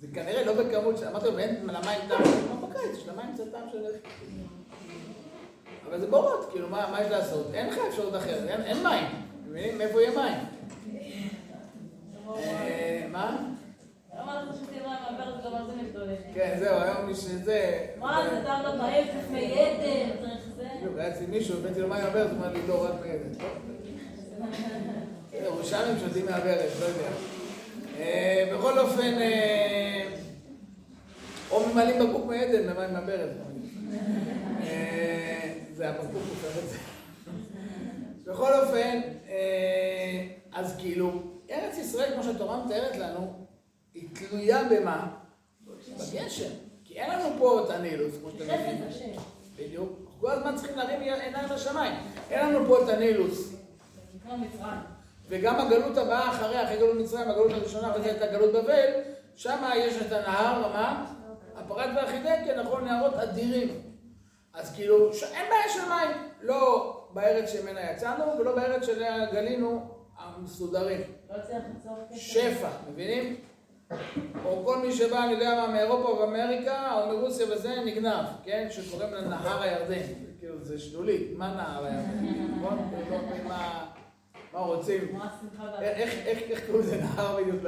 [0.00, 3.68] זה כנראה לא בכמות, אמרתי לו, ואין למים טעם, אמר, בקיץ יש למים קצת טעם
[3.72, 3.78] של.
[5.88, 7.46] אבל זה בורות, כאילו, מה יש לעשות?
[7.54, 9.06] אין לך אפשרות אחרת, אין מים.
[9.48, 9.78] מבינים?
[9.78, 10.38] מאיפה יהיה מים?
[13.12, 13.36] מה?
[16.34, 17.86] כן, זהו, היום מי שזה...
[17.98, 20.43] מה, זה טעם לא בעייף, צריך מי יתר, צריך.
[20.84, 23.44] בדיוק, היה אצלי מישהו, הבאתי לו מים מהברז, הוא אמר לי, לא, רק מעדן.
[25.44, 27.10] ירושלים שותים מהברז, לא יודע.
[28.56, 29.14] בכל אופן,
[31.50, 33.30] או ממלאים בקבוק מעדן במים מהברז.
[35.74, 36.78] זה הבקבוק, הוא קורא את זה.
[38.24, 39.00] בכל אופן,
[40.52, 43.46] אז כאילו, ארץ ישראל, כמו שהתורה מתארת לנו,
[43.94, 45.16] היא תלויה במה?
[45.96, 46.50] בגשם.
[46.84, 49.16] כי אין לנו פה את הנילוס, כמו שאתם יודעים.
[49.58, 50.03] בדיוק.
[50.24, 51.94] כל הזמן צריכים להרים עיניים לשמיים.
[52.30, 53.52] אין לנו פה את הנילוס.
[55.28, 58.90] וגם הגלות הבאה אחריה, אחרי גלות מצרים, הגלות הראשונה, אחרי זה הייתה גלות בבל,
[59.36, 61.06] שם יש את הנהר, מה?
[61.56, 63.82] הפרת והחידקל, נכון, נהרות אדירים.
[64.54, 66.28] אז כאילו, אין בעיה של מים.
[66.40, 71.00] לא בארץ שממנה יצאנו, ולא בארץ שאליה גלינו המסודרים.
[72.16, 73.36] שפע, מבינים?
[74.44, 78.68] או כל מי שבא, אני יודע מה, מאירופה או מאמריקה, או מרוסיה וזה, נגנב, כן?
[78.70, 80.14] שקוראים לנהר הירדן.
[80.38, 82.26] כאילו, זה שלולית, מה נהר הירדן?
[82.58, 82.90] נכון?
[84.52, 85.20] מה רוצים?
[85.80, 87.64] איך קוראים לזה נהר בדיוק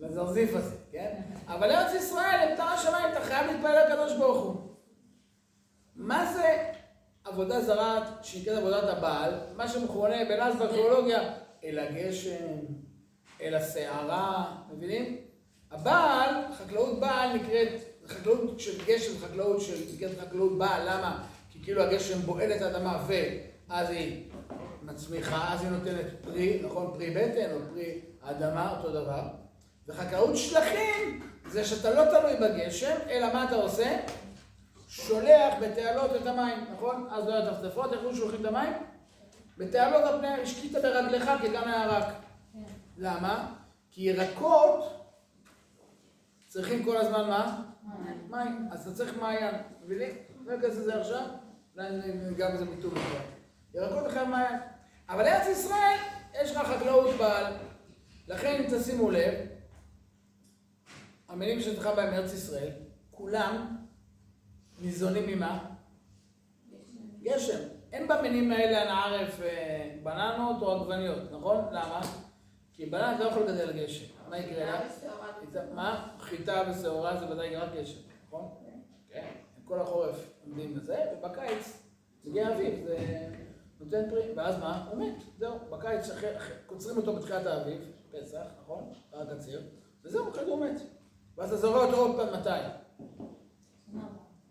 [0.00, 1.20] לזרזיף הזה, כן?
[1.46, 4.74] אבל ארץ ישראל, לפתר השמיים, אתה חייב להתפלל לקדוש ברוך הוא.
[5.96, 6.70] מה זה
[7.24, 9.32] עבודה זרה שנקראת עבודת הבעל?
[9.56, 11.20] מה שמכונה בלעז בארכיאולוגיה,
[11.64, 12.46] אל הגשם,
[13.40, 15.27] אל הסערה, מבינים?
[15.70, 17.72] הבעל, חקלאות בעל נקראת,
[18.06, 21.24] חקלאות של גשם, חקלאות של, נקראת חקלאות בעל, למה?
[21.50, 24.30] כי כאילו הגשם בועל את האדמה ואז היא
[24.82, 26.90] מצמיחה, אז היא נותנת פרי, נכון?
[26.94, 29.22] פרי בטן או פרי האדמה, אותו דבר.
[29.88, 33.96] וחקלאות שלחים זה שאתה לא תלוי בגשם, אלא מה אתה עושה?
[34.88, 37.08] שולח בתעלות את המים, נכון?
[37.10, 38.72] אז לא היה טפטפות, איך הוא שולחים את המים?
[39.58, 42.04] בתעלות על פני, השקית ברגליך כגם הירק.
[42.98, 43.52] למה?
[43.90, 44.97] כי ירקות
[46.48, 47.62] צריכים כל הזמן מה?
[48.28, 48.68] מים.
[48.72, 49.54] אז אתה צריך מעיין.
[49.84, 50.16] מבינים?
[50.46, 51.26] לא אכנס לזה עכשיו,
[51.76, 53.20] אולי ניגע בזה ביטוי כבר.
[53.74, 54.60] ירקות אחרי מעיין.
[55.08, 55.98] אבל ארץ ישראל,
[56.42, 57.52] יש לך חקלאות בעל.
[58.28, 59.34] לכן, אם תשימו לב,
[61.28, 62.70] המילים שלך בהם ארץ ישראל,
[63.10, 63.76] כולם
[64.80, 65.58] ניזונים ממה?
[67.22, 67.58] גשם.
[67.92, 69.40] אין במינים האלה אנא ערף
[70.02, 71.64] בננות או עגבניות, נכון?
[71.70, 72.00] למה?
[72.72, 74.04] כי בננת לא יכול לגדל גשם.
[74.28, 74.80] מה יקרה לה?
[75.74, 76.16] מה?
[76.18, 78.48] חיטה ושעורה זה ודאי רק גשם, נכון?
[79.12, 79.26] כן.
[79.64, 81.82] כל החורף עומדים בזה, ובקיץ
[82.24, 82.96] מגיע אביב, זה
[83.80, 84.88] נותן פרי, ואז מה?
[84.90, 85.58] הוא מת, זהו.
[85.70, 86.10] בקיץ
[86.66, 88.92] קוצרים אותו בתחילת האביב, פסח, נכון?
[89.12, 89.62] רק הציר,
[90.04, 90.80] וזהו, אחרי הוא מת.
[91.36, 92.68] ואז אתה זורע אותו עוד פעם מתי?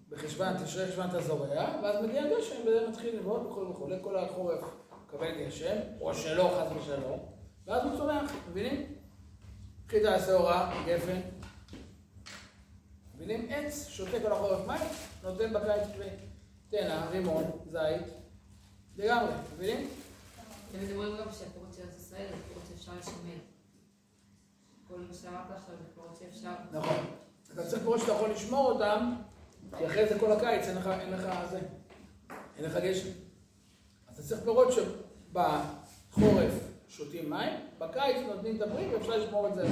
[0.09, 4.63] בחשוון, תשרי חשוון אתה זורע, ואז מגיע גשם, וזה מתחיל לבעוט וכו' וכו', כל החורף
[5.07, 7.19] מקבל גשם, או שלא, חס ושלום,
[7.67, 8.96] ואז הוא צומח, מבינים?
[9.89, 11.19] חיטה השעורה, גפן,
[13.15, 13.47] מבינים?
[13.49, 14.87] עץ, שותה כל החורף מים,
[15.23, 16.09] נותן בקיץ פרי.
[16.69, 18.13] תנע, רימון, זית,
[18.97, 19.89] לגמרי, מבינים?
[20.71, 23.39] אתם מדברים גם שהפירות של ארץ ישראל זה פירות שאפשר לשמר.
[24.87, 26.51] כל מה שאמרת עכשיו זה פירות שאפשר...
[26.71, 27.05] נכון.
[27.53, 29.15] אתה צריך פירות שאתה יכול לשמור אותם,
[29.77, 31.59] כי אחרי זה כל הקיץ אין לך, אין לך זה,
[32.57, 33.09] אין לך גשם.
[34.07, 36.53] אז אתה צריך פירות שבחורף
[36.87, 39.67] שותים מים, בקיץ נותנים את הפרי ואפשר לשמור את זה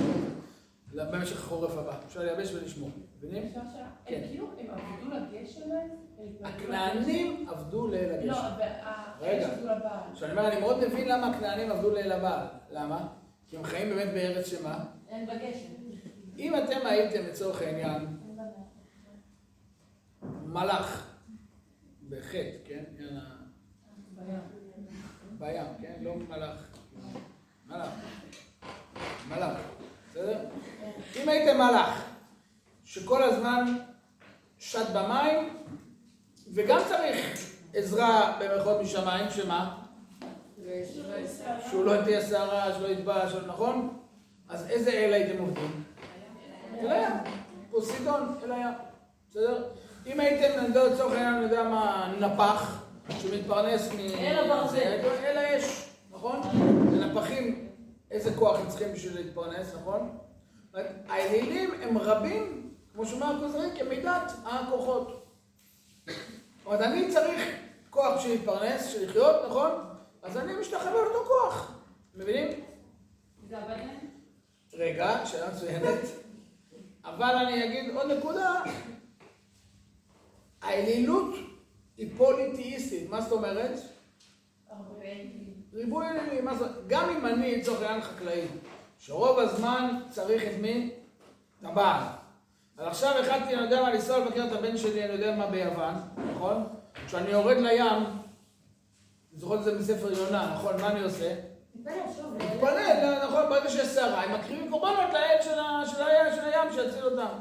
[0.93, 1.97] במשך החורף הבא.
[2.05, 2.89] אפשר לייבש ולשמור.
[3.17, 3.53] מבינים?
[4.05, 4.21] כן.
[4.27, 5.69] כאילו, הם עבדו לגשם?
[6.43, 8.27] הכנענים עבדו ליל הגשם.
[8.27, 9.47] לא, אבל האש רגע.
[9.47, 9.99] עבדו לבעל.
[10.11, 12.47] עכשיו אני אומר, אני מאוד מבין למה הכנענים עבדו ליל הבעל.
[12.71, 13.07] למה?
[13.47, 14.85] כי הם חיים באמת בארץ שמה?
[15.09, 15.73] אין בגשם.
[16.37, 18.17] אם אתם הייתם לצורך העניין
[20.45, 21.15] מלאך
[22.09, 22.83] בחטא, כן?
[25.39, 25.93] בים, כן?
[26.01, 26.74] לא מלאך.
[29.29, 29.57] מלאך.
[30.11, 30.37] בסדר?
[31.15, 32.03] אם הייתם מלאך
[32.85, 33.77] שכל הזמן
[34.59, 35.57] שט במים
[36.53, 39.75] וגם צריך עזרה במרכאות משמיים, שמה?
[41.69, 43.97] שהוא לא תהיה שערה, שלא יתבע, שלא נכון?
[44.49, 45.83] אז איזה אל הייתם עובדים?
[46.79, 47.13] אל הים.
[47.71, 48.73] פוסידון, אל הים.
[49.29, 49.63] בסדר?
[50.05, 52.81] אם הייתם, אני לצורך העניין, אני יודע מה, נפח,
[53.21, 53.99] שמתפרנס מ...
[53.99, 54.71] אל הברזל.
[54.71, 56.41] זה, אל האש, נכון?
[56.93, 57.64] לנפחים,
[58.15, 60.17] איזה כוח הם צריכים בשביל להתפרנס, נכון?
[61.07, 65.25] האלילים הם רבים, כמו שאומר הכוזרי, כמידת הכוחות.
[66.07, 66.15] זאת
[66.65, 67.41] אומרת, אני צריך
[67.89, 69.71] כוח בשביל להתפרנס, בשביל לחיות, נכון?
[70.21, 71.79] אז אני משתחווה לאותו כוח.
[72.15, 72.63] מבינים?
[73.49, 74.07] זה הבטן?
[74.73, 75.99] רגע, שאלה מצוינת.
[77.03, 78.61] אבל אני אגיד עוד נקודה.
[80.61, 81.35] האלילות
[81.97, 83.09] היא פוליתאיסטית.
[83.09, 83.79] מה זאת אומרת?
[85.75, 86.45] ריבוי אלילים.
[86.45, 86.71] מה אומרת?
[86.87, 88.41] גם אם אני, לצורך העניין חקלאי,
[88.99, 90.89] שרוב הזמן צריך את מי?
[91.61, 92.01] את הבעל.
[92.77, 95.93] אז עכשיו החלטתי, אני יודע מה, לנסוע לבקר את הבן שלי, אני יודע מה ביוון,
[96.33, 96.63] נכון?
[97.07, 100.81] כשאני יורד לים, אני זוכר את זה מספר יונה, נכון?
[100.81, 101.35] מה אני עושה?
[101.75, 102.33] מתפלל שוב.
[102.33, 105.43] מתפלל, נכון, ברגע שיש סערה, הם מקריבים קורבנות לעד
[106.35, 107.37] של הים שיציל אותם.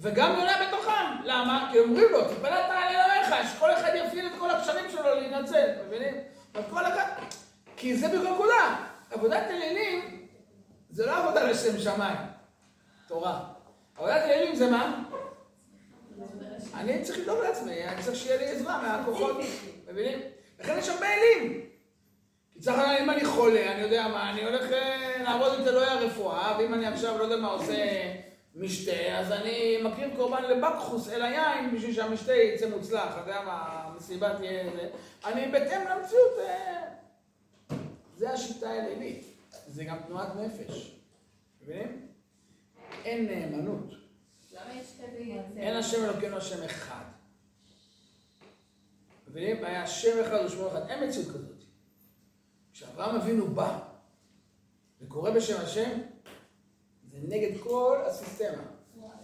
[0.00, 1.24] וגם יונה בתוכם.
[1.24, 1.68] למה?
[1.72, 5.68] כי אומרים לו, תתפלל אתה על אלוהיך, שכל אחד יפעיל את כל הקשרים שלו להינצל,
[5.86, 6.14] מבינים?
[6.54, 7.04] אבל כל אחד...
[7.78, 8.76] כי זה בדיוק הנקודה.
[9.10, 10.26] עבודת אלילים
[10.90, 12.16] זה לא עבודה לשם שמיים,
[13.08, 13.40] תורה.
[13.96, 15.04] עבודת אלילים זה מה?
[16.74, 19.36] אני צריך לדאוג לעצמי, אני צריך שיהיה לי עזרה מהכוחות,
[19.88, 20.18] מבינים?
[20.60, 21.60] לכן יש הרבה אלים.
[22.52, 25.90] כי צריך לדעת, אם אני חולה, אני יודע מה, אני הולך אה, לעבוד עם אלוהי
[25.90, 27.74] הרפואה, ואם אני עכשיו לא יודע מה עושה
[28.54, 33.82] משתה, אז אני מקריב קורבן לבקחוס אל היין בשביל שהמשתה יצא מוצלח, אתה יודע מה,
[33.84, 34.62] המסיבה תהיה.
[35.24, 36.87] אני בהתאם למציאות, אה,
[38.18, 39.24] זה השיטה האלילית.
[39.66, 41.00] זה גם תנועת נפש.
[41.62, 42.06] מבינים?
[43.04, 43.94] אין נאמנות.
[45.56, 47.04] אין השם אלוקינו השם אחד.
[49.28, 49.64] מבינים?
[49.64, 50.88] היה השם אחד ושמו אחד.
[50.88, 51.62] אין מציאות כזאת.
[52.72, 53.88] כשאברהם אבינו בא
[55.00, 56.00] וקורא בשם השם,
[57.10, 58.62] זה נגד כל הסיסטמה.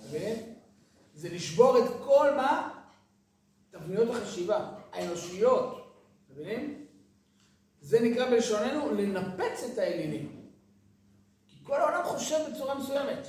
[0.05, 0.37] מבינים?
[1.15, 2.81] זה לשבור את כל מה?
[3.71, 5.95] תבניות החשיבה, האנושיות.
[6.31, 6.84] מבינים?
[7.85, 10.41] זה נקרא בלשוננו לנפץ את האלילים.
[11.49, 13.29] כי כל העולם חושב בצורה מסוימת.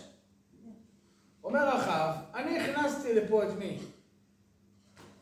[1.43, 3.79] אומר אחאב, אני הכנסתי לפה את מי?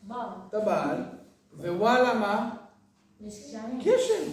[0.04, 0.36] מה?
[0.50, 1.04] את הבעל,
[1.54, 2.56] ווואלה מה?
[3.84, 4.24] גשם.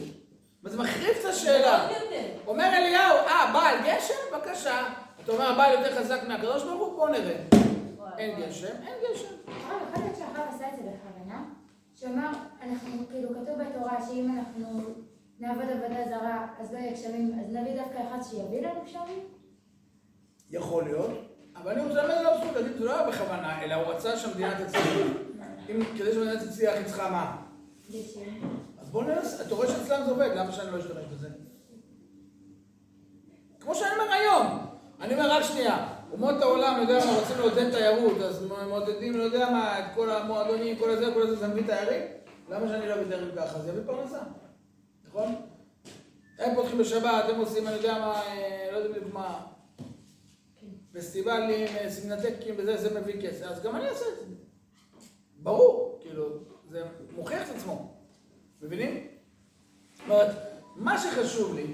[0.65, 1.89] וזה מחריף את השאלה.
[1.91, 2.29] יותר.
[2.47, 4.15] אומר אליהו, אה, בעל גשם?
[4.33, 4.89] בבקשה.
[5.25, 6.97] אתה אומר, הבעל יותר חזק מהקדוש ברוך הוא?
[6.97, 7.45] בוא נראה.
[8.19, 8.41] אין.
[8.41, 9.35] גשם, אין גשם.
[9.47, 11.60] הרב, יכול להיות שהרב עשה את זה בכוונה?
[12.01, 12.31] שאמר,
[12.63, 14.83] אנחנו, כאילו, כתוב בתורה שאם אנחנו
[15.41, 19.19] נעבוד עבודה זרה, אז לא יהיה גשמים, אז נביא דווקא אחד שיביא לנו גשמים?
[20.51, 21.11] יכול להיות,
[21.57, 25.07] אבל אני רוצה עליו זכות, להגיד, זה לא היה בכוונה, אלא הוא רצה שהמדינה תצליח.
[25.69, 27.37] אם כדי שהמדינה תצליח, היא צריכה מה?
[28.79, 31.29] אז בוא ננסה, אתה רואה שאצלם זה עובד, למה שאני לא אשתמש בזה?
[33.61, 34.67] כמו שאני אומר היום,
[35.01, 39.51] אני אומר רק שנייה, אומות העולם, יודע מה, רוצים לעודד תיירות, אז מעודדים, לא יודע
[39.51, 42.03] מה, את כל המועדונים, כל הזה, כל הזה, זה מביא תיירים?
[42.51, 43.59] למה שאני לא אביא ככה?
[43.59, 44.19] זה יביא פרנסה,
[45.09, 45.35] נכון?
[46.39, 49.41] הם פותחים בשבת, הם עושים, אני יודע מה, אה, לא יודע בדיוק מה,
[50.93, 54.35] פסטיבלים, אה, סמינטקים וזה, זה מביא כסף, אז גם אני אעשה את זה.
[55.37, 56.29] ברור, כאילו,
[56.71, 56.83] זה
[57.17, 57.95] מוכיח את עצמו.
[58.63, 59.07] מבינים?
[59.93, 60.37] זאת אומרת,
[60.77, 61.67] מה שחשוב לי,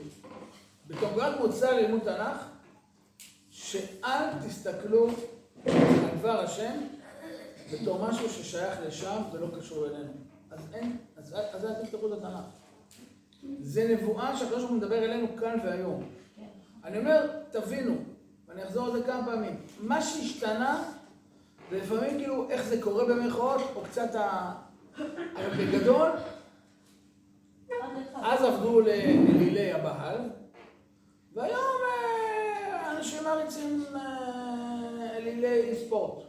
[0.86, 1.10] בתור
[1.40, 2.55] מוצא ללימוד תנ"ך,
[3.66, 5.08] שאל תסתכלו
[5.66, 5.74] על
[6.18, 6.80] דבר השם
[7.72, 10.12] בתור משהו ששייך לשם ולא קשור אלינו.
[10.50, 12.44] אז אין, אז, אז אל תפתחו את התנ"ך.
[13.60, 16.04] זה נבואה שהקדוש ברוך הוא מדבר אלינו כאן והיום.
[16.84, 17.94] אני אומר, תבינו,
[18.48, 20.92] ואני אחזור על זה כמה פעמים, מה שהשתנה
[21.70, 24.54] זה לפעמים כאילו איך זה קורה במרכאות, או קצת ה...
[25.58, 26.10] בגדול.
[28.14, 30.20] אז עבדו לאלילי הבעל,
[31.34, 32.45] והיום אה,
[32.96, 36.24] אנשים מעריצים אה, אלילי ספורט.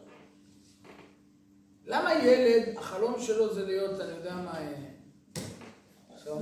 [1.85, 4.73] למה ילד, החלום שלו זה להיות, אני יודע מה, אה,
[6.13, 6.39] עכשיו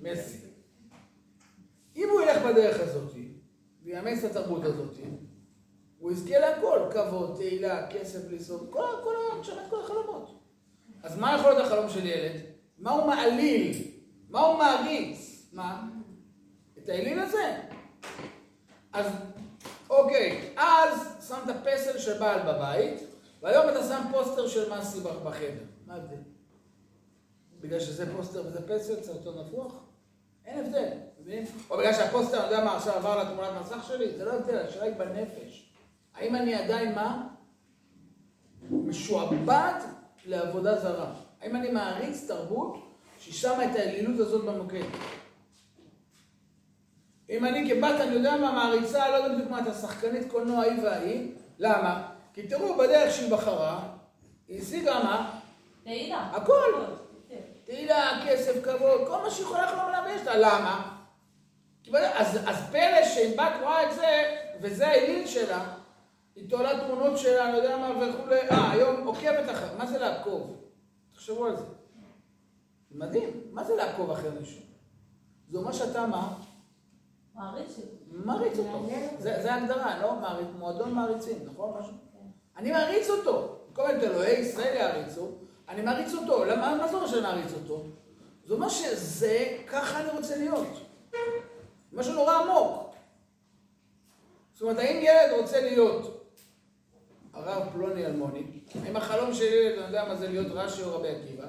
[0.00, 0.38] מסי.
[1.96, 3.12] אם הוא ילך בדרך הזאת,
[3.82, 4.94] ויאמץ את התרבות הזאת,
[5.98, 9.14] הוא יזכה להכל, כבוד, תהילה, כסף לסעוד, כל, כל,
[9.70, 10.42] כל החלומות.
[11.02, 12.40] אז מה יכול להיות החלום של ילד?
[12.78, 13.82] מה הוא מעליל?
[14.30, 15.48] מה הוא מעריץ?
[15.52, 15.88] מה?
[16.78, 17.60] את האליל הזה.
[18.96, 19.06] אז
[19.90, 23.00] אוקיי, אז שמת פסל של בעל בבית,
[23.42, 25.64] והיום אתה שם פוסטר של מסי בחדר.
[25.86, 26.16] מה ההבדל?
[27.60, 29.72] בגלל שזה פוסטר וזה פסל, זה אותו נפוח?
[30.46, 30.88] אין הבדל,
[31.20, 31.44] מבין?
[31.70, 34.18] או בגלל שהפוסטר, אני יודע מה, עכשיו עבר לתמונת מסך שלי?
[34.18, 35.72] זה לא הבדל, השאלה היא בנפש.
[36.14, 37.28] האם אני עדיין מה?
[38.70, 39.80] משועבד
[40.26, 41.14] לעבודה זרה.
[41.40, 42.76] האם אני מעריץ תרבות
[43.18, 44.84] שהיא שמה את האלילות הזאת במוקד.
[47.30, 50.84] אם אני כבת, אני יודע מה, מעריצה, לא יודע בדיוק מה, את השחקנית קולנוע ההיא
[50.84, 52.08] וההיא, למה?
[52.34, 53.80] כי תראו, בדרך שהיא בחרה,
[54.48, 55.40] היא השיגה מה?
[55.84, 56.30] תהילה.
[56.32, 56.72] הכל.
[57.28, 57.36] כן.
[57.64, 60.96] תהילה, כסף, כבוד, כל מה שהיא יכולה לחלום עליו יש לה, למה?
[61.92, 65.74] אז, אז פלא שאם בת רואה את זה, וזה האליל שלה,
[66.36, 70.56] היא תולה תמונות שלה, אני יודע מה, וכולי, אה, היום עוקבת אחר, מה זה לעקוב?
[71.12, 71.64] תחשבו על זה.
[72.90, 74.60] זה מדהים, מה זה לעקוב אחר מישהו?
[75.48, 76.34] זה אומר שאתה מה?
[77.36, 78.88] מעריץ אותו.
[79.18, 80.14] זה ההגדרה, לא?
[80.20, 81.80] מעריץ, מועדון מעריצים, נכון?
[81.80, 81.92] משהו?
[82.56, 83.58] אני מעריץ אותו.
[83.72, 85.28] כל מיני אלוהי ישראל יעריצו,
[85.68, 86.44] אני מעריץ אותו.
[86.44, 87.84] למה, מה זה אומר שאני מעריץ אותו?
[88.46, 90.68] זה אומר שזה, ככה אני רוצה להיות.
[91.92, 92.94] משהו נורא עמוק.
[94.52, 96.26] זאת אומרת, האם ילד רוצה להיות
[97.32, 98.46] הרב פלוני אלמוני,
[98.84, 101.46] האם החלום של ילד, אני יודע מה זה להיות רש"י או רבי עקיבא,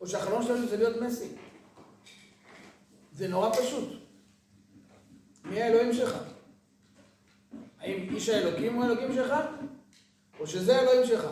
[0.00, 1.28] או שהחלום שלנו זה להיות מסי.
[3.12, 4.01] זה נורא פשוט.
[5.44, 6.16] מי האלוהים שלך?
[7.80, 9.34] האם איש האלוקים הוא האלוקים שלך?
[10.40, 11.26] או שזה האלוהים שלך?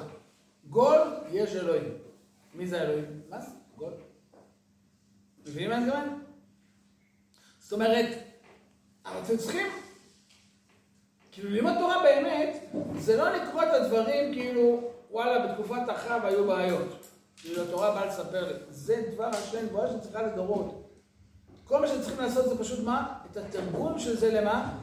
[0.71, 0.99] גול,
[1.33, 1.93] יש אלוהים.
[2.55, 3.21] מי זה האלוהים?
[3.29, 3.51] מה זה?
[3.77, 3.93] גול.
[5.47, 6.23] מבינים מה אני מתכוון?
[7.61, 8.19] זאת אומרת,
[9.07, 9.67] אנחנו צריכים,
[11.33, 12.57] כאילו ללמוד תורה באמת,
[12.99, 17.07] זה לא לקרוא את הדברים כאילו, וואלה, בתקופת אחאב היו בעיות.
[17.37, 18.55] כאילו התורה באה לספר לי.
[18.71, 20.91] זה דבר השם, דבר שצריכה לדורות.
[21.65, 23.20] כל מה שצריכים לעשות זה פשוט מה?
[23.31, 24.79] את התרגום של זה למה?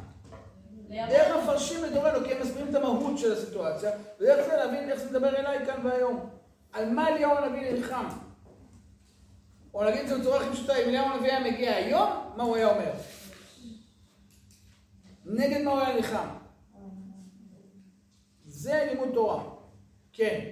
[0.89, 5.09] דרך המפרשים לדורנו, כי הם מסבירים את המהות של הסיטואציה, ודרך זה להבין איך זה
[5.09, 6.29] מדבר אליי כאן והיום.
[6.73, 8.05] על מה אליהו הנביא נלחם?
[9.73, 12.55] או נגיד את זה בצורה הכי פשוטה, אם אליהו הנביא היה מגיע היום, מה הוא
[12.55, 12.91] היה אומר?
[15.25, 16.27] נגד מה הוא היה נלחם?
[18.45, 19.43] זה לימוד תורה.
[20.13, 20.49] כן.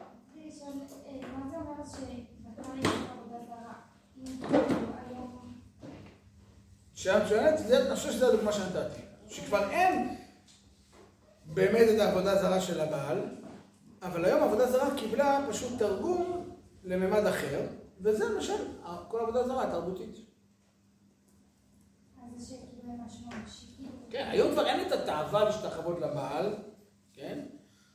[0.00, 0.72] רציתי לשאול,
[1.06, 3.72] אה, מה זה אומר שבתורה יש עבודה זרה?
[4.18, 5.60] אם כאילו היום...
[7.06, 9.00] מצוינת, זה- אני חושב שזו הדוגמה שנתתי.
[9.28, 10.16] שכבר אין
[11.46, 13.18] באמת את העבודה זרה של הבעל,
[14.02, 16.50] אבל היום העבודה זרה קיבלה פשוט תרגום
[16.84, 17.60] לממד אחר,
[18.00, 18.54] וזה למשל
[19.08, 19.64] כל עבודה זרה
[23.48, 23.90] שכאילו...
[24.10, 26.54] כן, היום כבר אין את התאווה להשתחוות לבעל,
[27.12, 27.38] כן?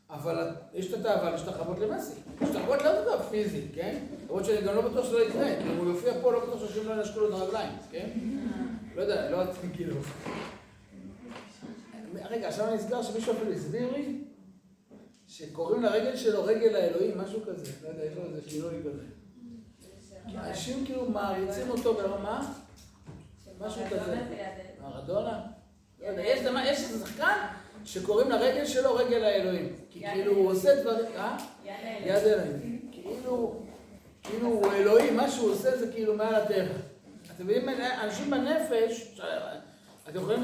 [0.09, 2.13] אבל יש את התאווה להשתחוות למסי.
[2.41, 4.03] להשתחוות לא דווקא פיזית, כן?
[4.23, 6.59] למרות שאני גם לא בטוח שזה לא יקרה, כי אם הוא יופיע פה, לא בטוח
[6.59, 8.09] שאנשים לא ינשקו לו את הרגליים, כן?
[8.95, 9.95] לא יודע, לא יודעת, כאילו...
[12.29, 14.21] רגע, עכשיו אני נזכר שמישהו אפילו הסביר לי
[15.27, 17.71] שקוראים לרגל שלו רגל האלוהים, משהו כזה.
[17.83, 19.03] לא יודע, יש לו איזה שינוי כזה.
[20.29, 22.53] כי אנשים כאילו מעריצים אותו ברמה,
[23.59, 24.17] משהו כזה.
[24.81, 25.41] מרדונה?
[26.01, 26.21] לא
[26.61, 27.47] יש איזה שחקן
[27.85, 29.75] שקוראים לרגל שלו רגל האלוהים.
[29.89, 31.05] כי כאילו הוא עושה דברים...
[31.15, 31.37] אה?
[32.05, 32.89] יד אלוהים.
[32.91, 33.61] כאילו,
[34.23, 36.92] כאילו הוא אלוהים, מה שהוא עושה זה כאילו מעל הטבע.
[37.35, 37.69] אתם מבינים,
[38.03, 39.19] אנשים בנפש,
[40.09, 40.43] אתם יכולים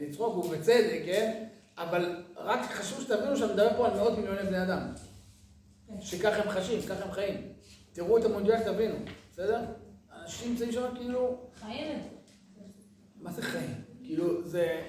[0.00, 1.44] לצחוק, ובצדק, כן?
[1.78, 4.92] אבל רק חשוב שתבינו שאני מדבר פה על מאות מיליוני בני אדם.
[6.00, 7.52] שככה הם חשים, ככה הם חיים.
[7.92, 8.94] תראו את המונדיאל, תבינו,
[9.32, 9.60] בסדר?
[10.22, 11.38] אנשים נמצאים שם כאילו...
[11.60, 12.30] חיים את.
[13.20, 13.74] מה זה חיים?
[14.04, 14.80] כאילו, זה...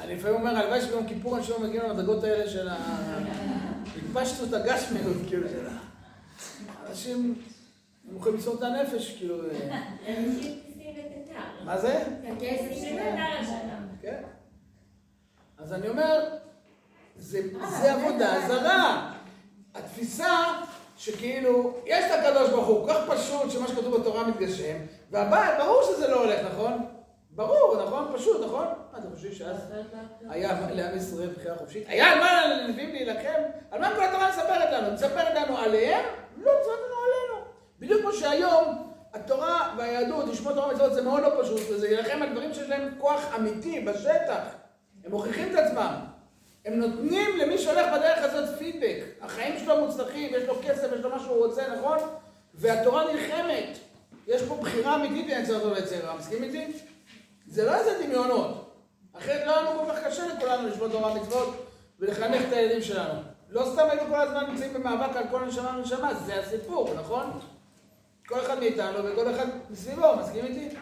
[0.00, 2.76] אני לפעמים אומר, הלוואי שביום כיפור אנשים לא מגיעים למדרגות האלה של ה...
[3.96, 5.78] התפשטות הגשמיות, כאילו, של ה...
[6.90, 7.42] אנשים,
[8.26, 9.36] למסור את הנפש, כאילו...
[9.50, 9.80] אה,
[11.64, 12.04] מה זה?
[14.02, 14.22] כן.
[15.58, 16.28] אז אני אומר,
[17.16, 17.40] זה,
[17.80, 19.12] זה עבודה זרה.
[19.74, 20.36] התפיסה
[20.96, 24.76] שכאילו, יש את הקדוש ברוך הוא, כל כך פשוט שמה שכתוב בתורה מתגשם,
[25.10, 26.86] והבעל, ברור שזה לא הולך, נכון?
[27.30, 28.12] ברור, נכון?
[28.14, 28.66] פשוט, נכון?
[28.92, 29.56] מה אתם חושבים שאז
[30.28, 31.84] היה לעם ישראל בחירה חופשית?
[31.88, 33.42] היה על מה לנביאים להילחם?
[33.70, 34.92] על מה כל התורה מספרת לנו?
[34.94, 36.04] מספרת לנו עליהם?
[36.36, 37.01] לא, לנו עלינו.
[37.82, 42.28] בדיוק כמו שהיום התורה והיהדות, לשמוע תורה ומצוות זה מאוד לא פשוט, וזה להילחם על
[42.32, 44.42] דברים שיש להם כוח אמיתי בשטח.
[45.04, 45.94] הם מוכיחים את עצמם.
[46.64, 49.04] הם נותנים למי שהולך בדרך הזאת פידבק.
[49.20, 51.98] החיים שלו מוצלחים, יש לו כסף, יש לו מה שהוא רוצה, נכון?
[52.54, 53.78] והתורה נלחמת.
[54.26, 56.16] יש פה בחירה אמיתית בין יצר טוב ליצר רע.
[56.18, 56.72] מסכים איתי?
[57.46, 58.74] זה לא איזה דמיונות.
[59.12, 61.66] אחרת לא היה לנו כל כך קשה לכולנו לשמוע תורה ומצוות
[62.00, 63.20] ולחנך את הילדים שלנו.
[63.50, 67.30] לא סתם היינו כל הזמן נמצאים במאבק על כל נשמה ונשמה, זה הסיפור, נכון?
[68.26, 70.76] כל אחד מאיתנו וכל אחד מסביבו, מסכים איתי?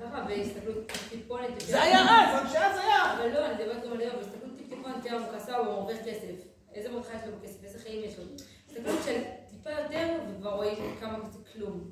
[0.00, 1.66] ככה, בהסתכלות טיפונת יותר...
[1.66, 3.14] זה היה אז, שאז היה.
[3.14, 6.46] אבל לא, אני מדברת גם על היום, בהסתכלות טיפונת יותר עמוקה, הוא מרוויח כסף.
[6.74, 8.24] איזה ברכה יש לו בכסף, איזה חיים יש לו.
[8.68, 9.20] הסתכלות של
[9.50, 11.90] טיפה יותר, וכבר רואים כמה זה כלום.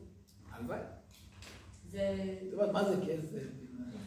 [0.53, 0.79] הלוואי.
[1.91, 2.15] זה...
[2.73, 3.39] מה זה כסף?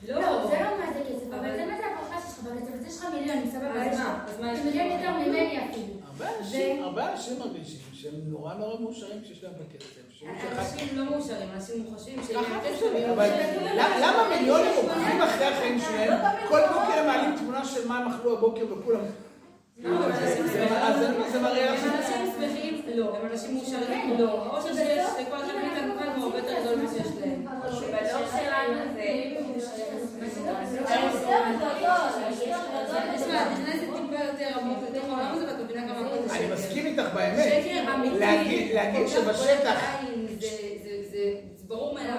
[0.07, 2.87] לא, לא, זה לא מה זה כסף, אבל זה מה זה הברכה שלך בכסף, אז
[2.87, 4.25] יש לך מיליונים, סבבה, אז מה?
[4.27, 4.87] אז מה מיליון?
[4.87, 5.93] יותר ממני אפילו.
[6.05, 7.79] הרבה אנשים, הרבה אנשים מרגישים.
[7.93, 10.06] שהם נורא נורא מאושרים כשיש להם בכסף.
[10.25, 12.41] אנשים לא מאושרים, אנשים מוחשים לא
[13.99, 16.19] למה- מיליונים עוקבים אחרי לא החיים שלהם?
[16.47, 18.99] כל בוקר הם מעלים תמונה של מה הם אכלו הבוקר וכולם...
[19.77, 21.83] לא, זה- מראה לך...
[21.83, 24.43] הם אנשים שמחים, לא, הם אנשים מאושרים, לא.
[24.45, 27.45] האושר שיש לכל אחד מאיתנו כאן הוא הרבה יותר גדול ממה שיש להם.
[28.31, 29.27] שלנו זה...
[36.39, 36.53] אני.
[36.53, 37.63] מסכים איתך באמת.
[38.19, 39.37] להגיד- שבשטח...
[39.37, 40.47] בולט לעין, זה-
[41.11, 41.33] זה-
[41.67, 42.15] ברור מאליו.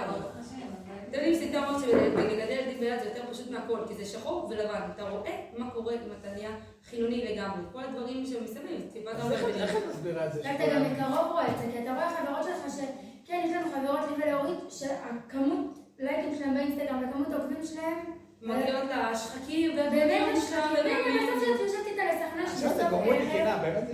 [1.11, 1.35] אתם יודעים,
[1.81, 4.81] שבגדל ילדים ביד זה יותר פשוט מהכל, כי זה שחור ולבן.
[4.95, 6.51] אתה רואה מה קורה אם אתה נהיה
[6.91, 7.61] חילוני לגמרי.
[7.73, 10.41] כל הדברים שמסביב, טיפה אתה אז איך- את מסבירה את זה?
[10.45, 12.81] ואתה גם מקרוב רואה את זה, כי אתה רואה חברות שלך ש...
[13.27, 17.99] כן, יש לנו חברות לי ולאורית, שהכמות לייקים שלהם באינסטגרם וכמות העוקבים שלהם,
[18.43, 22.91] מגיעות לשחקים, באמת ובאמת יש לך, באמת, בסוף שאת יושבת איתה לסכנה עכשיו זה שבסוף
[22.91, 23.27] גורם לי
[23.63, 23.85] באמת.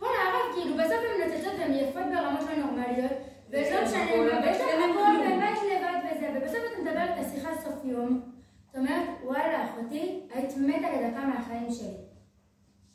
[0.00, 3.12] וואלה, הרב, כאילו, בסוף הן נוצצות והן יפות ברמות לא נורמליות,
[3.50, 5.28] ולא משנה להן הכל.
[5.28, 8.32] באמת לבד וזה, ובסוף את מדברת את השיחה סוף יום,
[8.70, 11.96] את אומרת, וואלה, אחותי, היית מתה לדקה מהחיים שלי.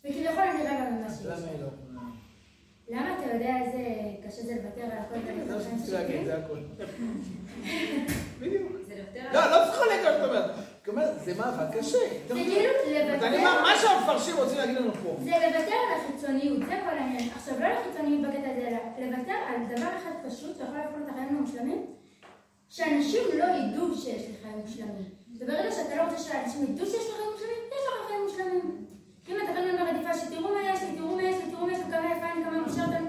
[0.05, 1.25] וכביכול אני רגע ממה שיש.
[1.25, 1.67] למה היא לא?
[2.89, 3.83] למה אתה יודע איזה
[4.27, 6.57] קשה זה לוותר על הכל זה מה שרציתי להגיד, זה הכל.
[8.39, 8.71] בדיוק.
[8.87, 9.33] זה לוותר על...
[9.33, 10.51] לא, לא צריך מה שאת אומרת.
[10.91, 11.97] אומרת, זה מאבק קשה.
[12.27, 12.69] זה כאילו
[13.13, 15.15] אז אני לוותר, אומר, מה שהמפרשים רוצים להגיד לנו פה.
[15.23, 17.29] זה לוותר על החיצוניות, זה כל העניין.
[17.35, 21.09] עכשיו, לא על החיצוניות בקטע הזה, אלא לוותר על דבר אחד פשוט שיכול להפוך את
[21.09, 21.85] החיים המושלמים,
[22.69, 25.09] שאנשים לא ידעו שיש לי חיים מושלמים.
[25.39, 28.85] וברגע שאתה לא רוצה שאנשים ידעו שיש לך חיים מושלמים, יש לך חיים מושלמים.
[29.29, 31.79] אם אתה הזמן ברדיפה שתראו מה יש לי, תראו מה יש לי, תראו מה יש
[31.79, 32.57] לי, כמה יפה אני, כמה
[32.97, 33.07] אני.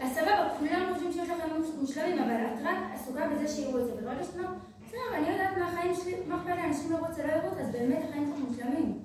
[0.00, 3.84] אז סבבה, כולם חושבים שיש לך חיים מושלמים, אבל את רק עסוקה בזה שיראו את
[3.84, 3.92] זה.
[3.92, 4.50] וברגע שאתה אומר,
[4.90, 7.72] בסדר, אני יודעת מה החיים שלי, מה אכפת לי, אנשים לא רוצה, לא יראו, אז
[7.72, 8.98] באמת החיים שלך מושלמים.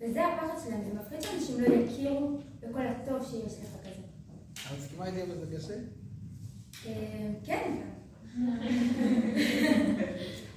[0.00, 4.02] וזה הפחד שלהם, זה מפחיד שאנשים לא יכירו בכל הטוב שיש לך כזה.
[4.52, 5.74] את מסכימה איתי אבל זה קשה?
[6.86, 7.72] אה, כן.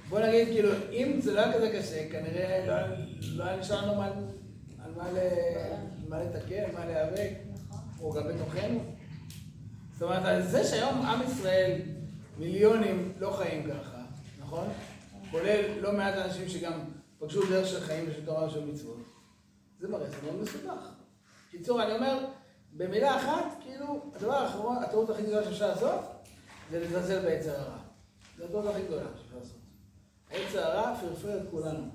[0.08, 2.86] בוא נגיד, כאילו, אם זה לא היה כזה קשה, כנראה לא היה-
[3.34, 4.10] לא נשאר לנו מה-
[4.84, 4.92] על
[6.08, 7.30] מה לתקן, מה להיאבק,
[8.00, 8.80] או גם בתוכנו.
[9.92, 11.80] זאת אומרת, זה שהיום עם ישראל,
[12.38, 13.89] מיליונים לא חיים ככה,
[14.50, 14.68] נכון?
[15.30, 16.72] כולל לא מעט אנשים שגם
[17.18, 18.96] פגשו דרך של חיים ושל תורה ושל מצוות.
[19.80, 20.90] זה מראה, זה מאוד מסובך.
[21.50, 22.26] קיצור, אני אומר,
[22.72, 26.00] במילה אחת, כאילו, הדבר האחרון, הטעות הכי גדולה שאפשר לעשות,
[26.70, 27.78] זה לזלזל ביצר הרע.
[28.38, 29.56] זו הטעות הכי גדולה שאפשר לעשות.
[30.30, 31.88] היצר הרע פרפר את כולנו.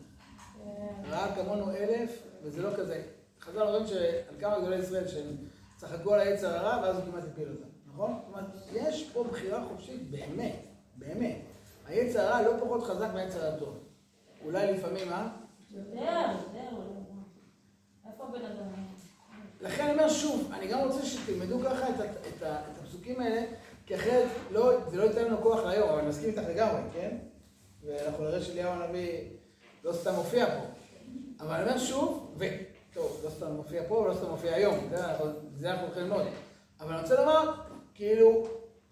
[1.09, 3.03] ראה כמונו אלף, וזה לא כזה.
[3.41, 5.35] חז"ל אומרים שעל כמה גדולי ישראל שהם
[5.77, 8.19] צחקו על היצר הרע, ואז הוא כמעט הפיל אותם, נכון?
[8.27, 10.55] אומרת, יש פה בחירה חופשית באמת,
[10.95, 11.54] באמת.
[11.87, 13.77] היצר הרע לא פחות חזק מהיצר הטוב.
[14.43, 15.27] אולי לפעמים, אה?
[15.71, 15.91] יותר,
[16.71, 16.77] יותר.
[18.11, 18.65] איפה הבן אדם?
[19.61, 23.41] לכן אני אומר שוב, אני גם רוצה שתלמדו ככה את, את, ה- את הפסוקים האלה,
[23.85, 27.17] כי אחרת לא, זה לא ייתן לנו כוח להיום, אבל אני מסכים איתך לגמרי, כן?
[27.83, 29.19] ואנחנו נראה שאליהו הנביא
[29.83, 30.65] לא סתם מופיע פה.
[31.39, 32.45] אבל אני אומר שוב, ו...
[32.93, 35.25] טוב, לא סתם מופיע פה ולא סתם מופיע היום, זה, אנחנו-
[35.55, 36.21] זה אנחנו הולכים ללמוד.
[36.79, 37.51] אבל אני רוצה לומר,
[37.93, 38.47] כאילו,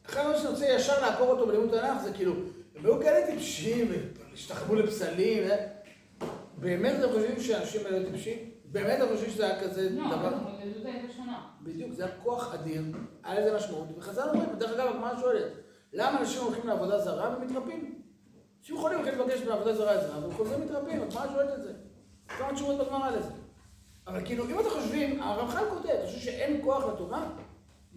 [0.06, 2.34] אחד מה שאני רוצה ישר לעקור אותו בלימוד תנ"ך, זה כאילו,
[2.84, 3.92] הם היו כאלה טיפשים,
[4.32, 5.50] והשתחוו לפסלים, ו...
[6.58, 8.38] באמת אתם חושבים שאנשים האלה טיפשים?
[8.66, 10.16] באמת אתם חושבים שזה היה כזה לא, דבר?
[10.16, 11.48] אבל ההתמודדות הייתה שונה.
[11.62, 12.82] בדיוק, זה היה כוח אדיר,
[13.24, 15.52] היה לזה משמעות, וחז"ל אומרים, דרך אגב, הגמרא שואלת,
[15.94, 18.02] למה אנשים הולכים לעבודה זרה ומתרפאים?
[18.60, 21.74] אנשים יכולים ללכת לבקש בעבודה זרה עזרה, והם חוזרים מתרפאים, הגמרא שואלת את זה.
[22.28, 23.32] כמה תשובות בגמרא לזה.
[24.08, 27.30] אבל כאילו, אם אתם חושבים, הרמח"ל כותב, אתה חושב שאין כוח לתורה?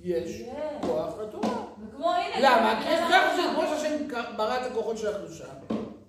[0.03, 0.42] יש.
[0.80, 1.64] כוח לתורה.
[1.88, 2.40] וכמו הנה...
[2.40, 2.80] למה?
[2.82, 3.97] כי ככה שכמו שהשם
[4.36, 5.44] ברא את הכוחות של הקדושה,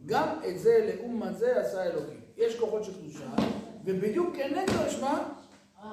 [0.05, 2.21] גם את זה לעומת זה עשה אלוקים.
[2.37, 3.25] יש כוחות של קדושה,
[3.85, 5.19] ובדיוק כנגדו יש מה?
[5.83, 5.89] אה.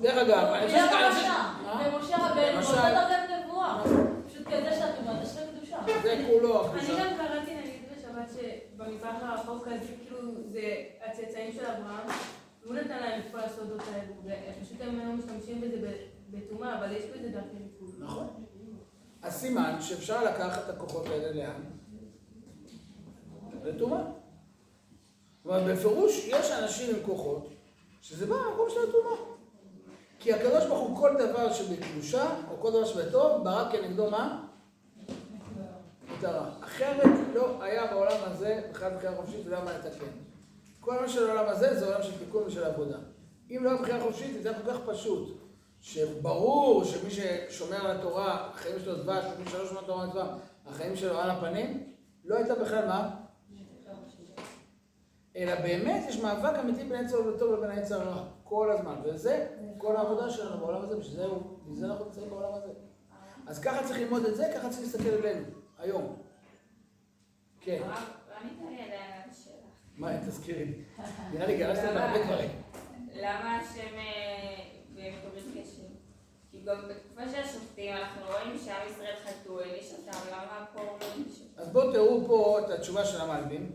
[0.00, 1.08] דרך אגב, אני חושב זה.
[1.08, 1.28] רשע.
[1.62, 1.90] מה?
[1.94, 3.82] ומשה רבנו, למשל- באותה דרגת נבואה.
[4.28, 5.78] פשוט כזה שאת אומרת, יש לה קדושה.
[6.02, 6.92] זה כולו אני הקדושה.
[7.04, 10.18] גם קראתי נגיד בשבת שבמזרח הרחוק הזה, כאילו
[10.52, 10.60] זה
[11.06, 12.06] הצאצאים של אברהם,
[12.62, 16.92] והוא נתן להם את כל הסודות האלו, ופשוט הם היום משתמשים בזה ב- בטומאה, אבל
[16.92, 17.56] יש בזה דרכי.
[17.98, 18.26] נכון.
[19.22, 21.62] אז סימן שאפשר לקחת את הכוחות האלה לאן?
[23.64, 24.02] לטומאה.
[25.44, 27.48] אבל בפירוש יש אנשים עם כוחות
[28.00, 29.16] שזה בא מהמקום של הטומאה.
[30.18, 34.46] כי הקדוש ברוך הוא כל דבר שבקדושה, או כל דבר שבטוב, ברא כנגדו מה?
[36.22, 36.50] הרע.
[36.60, 40.06] אחרת לא היה בעולם הזה בכלל בחירה חופשית, ולא היה מה לתקן.
[40.80, 42.98] כל מה של העולם הזה זה עולם של תיקון ושל עבודה.
[43.50, 45.41] אם לא היה בחירה חופשית, זה היה כל כך פשוט.
[45.82, 50.96] שברור שמי ששומר על התורה, החיים שלו דבש, ומי שלא שומר על התורה מצווה, החיים
[50.96, 51.92] שלו על הפנים,
[52.24, 52.94] לא הייתה בכלל מה?
[52.96, 53.92] אה,
[55.36, 59.46] אלא באמת יש מאבק אמיתי בין היצר לטוב לבין היצר הרע, כל הזמן, וזה
[59.78, 61.20] כל העבודה שלנו בעולם הזה, בשביל
[61.72, 62.72] זה אנחנו נמצאים בעולם הזה.
[63.46, 65.46] אז ככה צריך ללמוד את זה, ככה צריך להסתכל עלינו,
[65.78, 66.16] היום.
[67.60, 67.82] כן.
[69.96, 70.84] מה, תזכירי לי.
[71.32, 72.50] נראה לי גרשת בהרבה דברים.
[73.14, 73.96] למה השם
[75.10, 75.82] קשר?
[76.50, 80.88] כי גם בתקופה של השופטים אנחנו רואים שעם ישראל חטאו, העניש אותם, למה פה הוא
[81.00, 81.62] לא?
[81.62, 83.72] אז בואו תראו פה את התשובה של המלבים.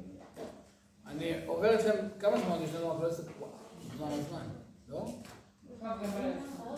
[1.07, 2.91] אני עובר אתכם, כמה זמן יש לנו?
[2.91, 3.51] אבל לא אעשה- וואו,
[3.97, 4.47] זמן על זמן,
[4.89, 5.05] לא?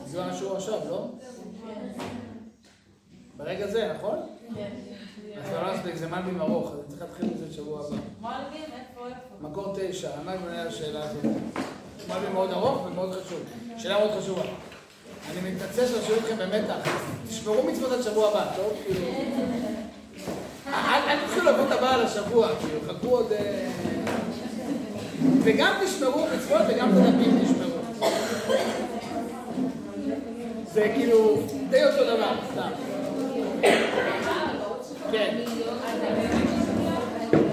[0.06, 1.08] זמן השיעור עכשיו, לא?
[3.38, 4.20] ברגע זה, נכון?
[5.38, 7.96] אז כבר לא נספיק, זה מלבים ארוך, אז אני צריך להתחיל מזה בשבוע הבא.
[8.22, 9.36] מלבים, איפה, איפה?
[9.42, 11.26] מקור תשע, עונה על השאלה הזאת.
[12.10, 13.40] מלבים מאוד ארוך ומאוד חשוב.
[13.80, 14.42] שאלה מאוד חשובה.
[15.32, 16.90] אני מתנצל שנשאיר אתכם במתח.
[17.30, 18.74] תשמרו מצוות עד שבוע הבא, טוב?
[20.74, 23.32] אל תתחילו לבוא את הבא על השבוע, כאילו, חכו עוד...
[23.32, 23.68] אה,
[25.44, 28.10] וגם תשמרו מצוות וגם את הדפים תשמרו.
[30.74, 31.38] זה כאילו
[31.70, 32.70] די אותו דבר, סתם.
[35.12, 35.38] כן.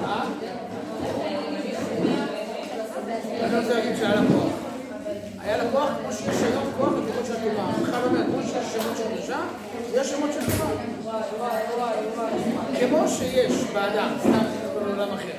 [0.04, 0.24] אה?
[3.44, 4.45] אני רוצה להגיד שהיה לה כוח.
[5.40, 7.72] היה לה כוח כמו שיש היום כוח לתיקון של הטומאה.
[7.82, 9.38] בכלל אומר, כמו שיש שמות של רשע,
[9.94, 11.22] יש שמות של טומאה.
[12.80, 14.44] כמו שיש באדם, סתם
[14.74, 15.36] בעולם אחר.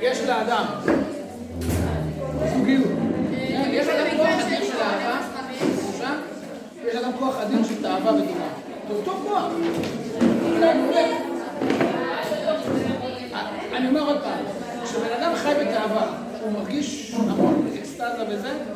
[0.00, 0.64] יש לאדם
[2.56, 2.90] זוגיות.
[3.70, 5.20] יש לאדם כוח אדיר של אהבה,
[6.84, 8.48] יש לאדם כוח אדיר של תאווה וטומאה.
[8.88, 9.44] זה אותו כוח.
[13.72, 14.38] אני אומר עוד פעם,
[14.84, 16.06] כשבן אדם חי בתאווה,
[16.42, 18.50] הוא מרגיש המון אקסטזה וזה,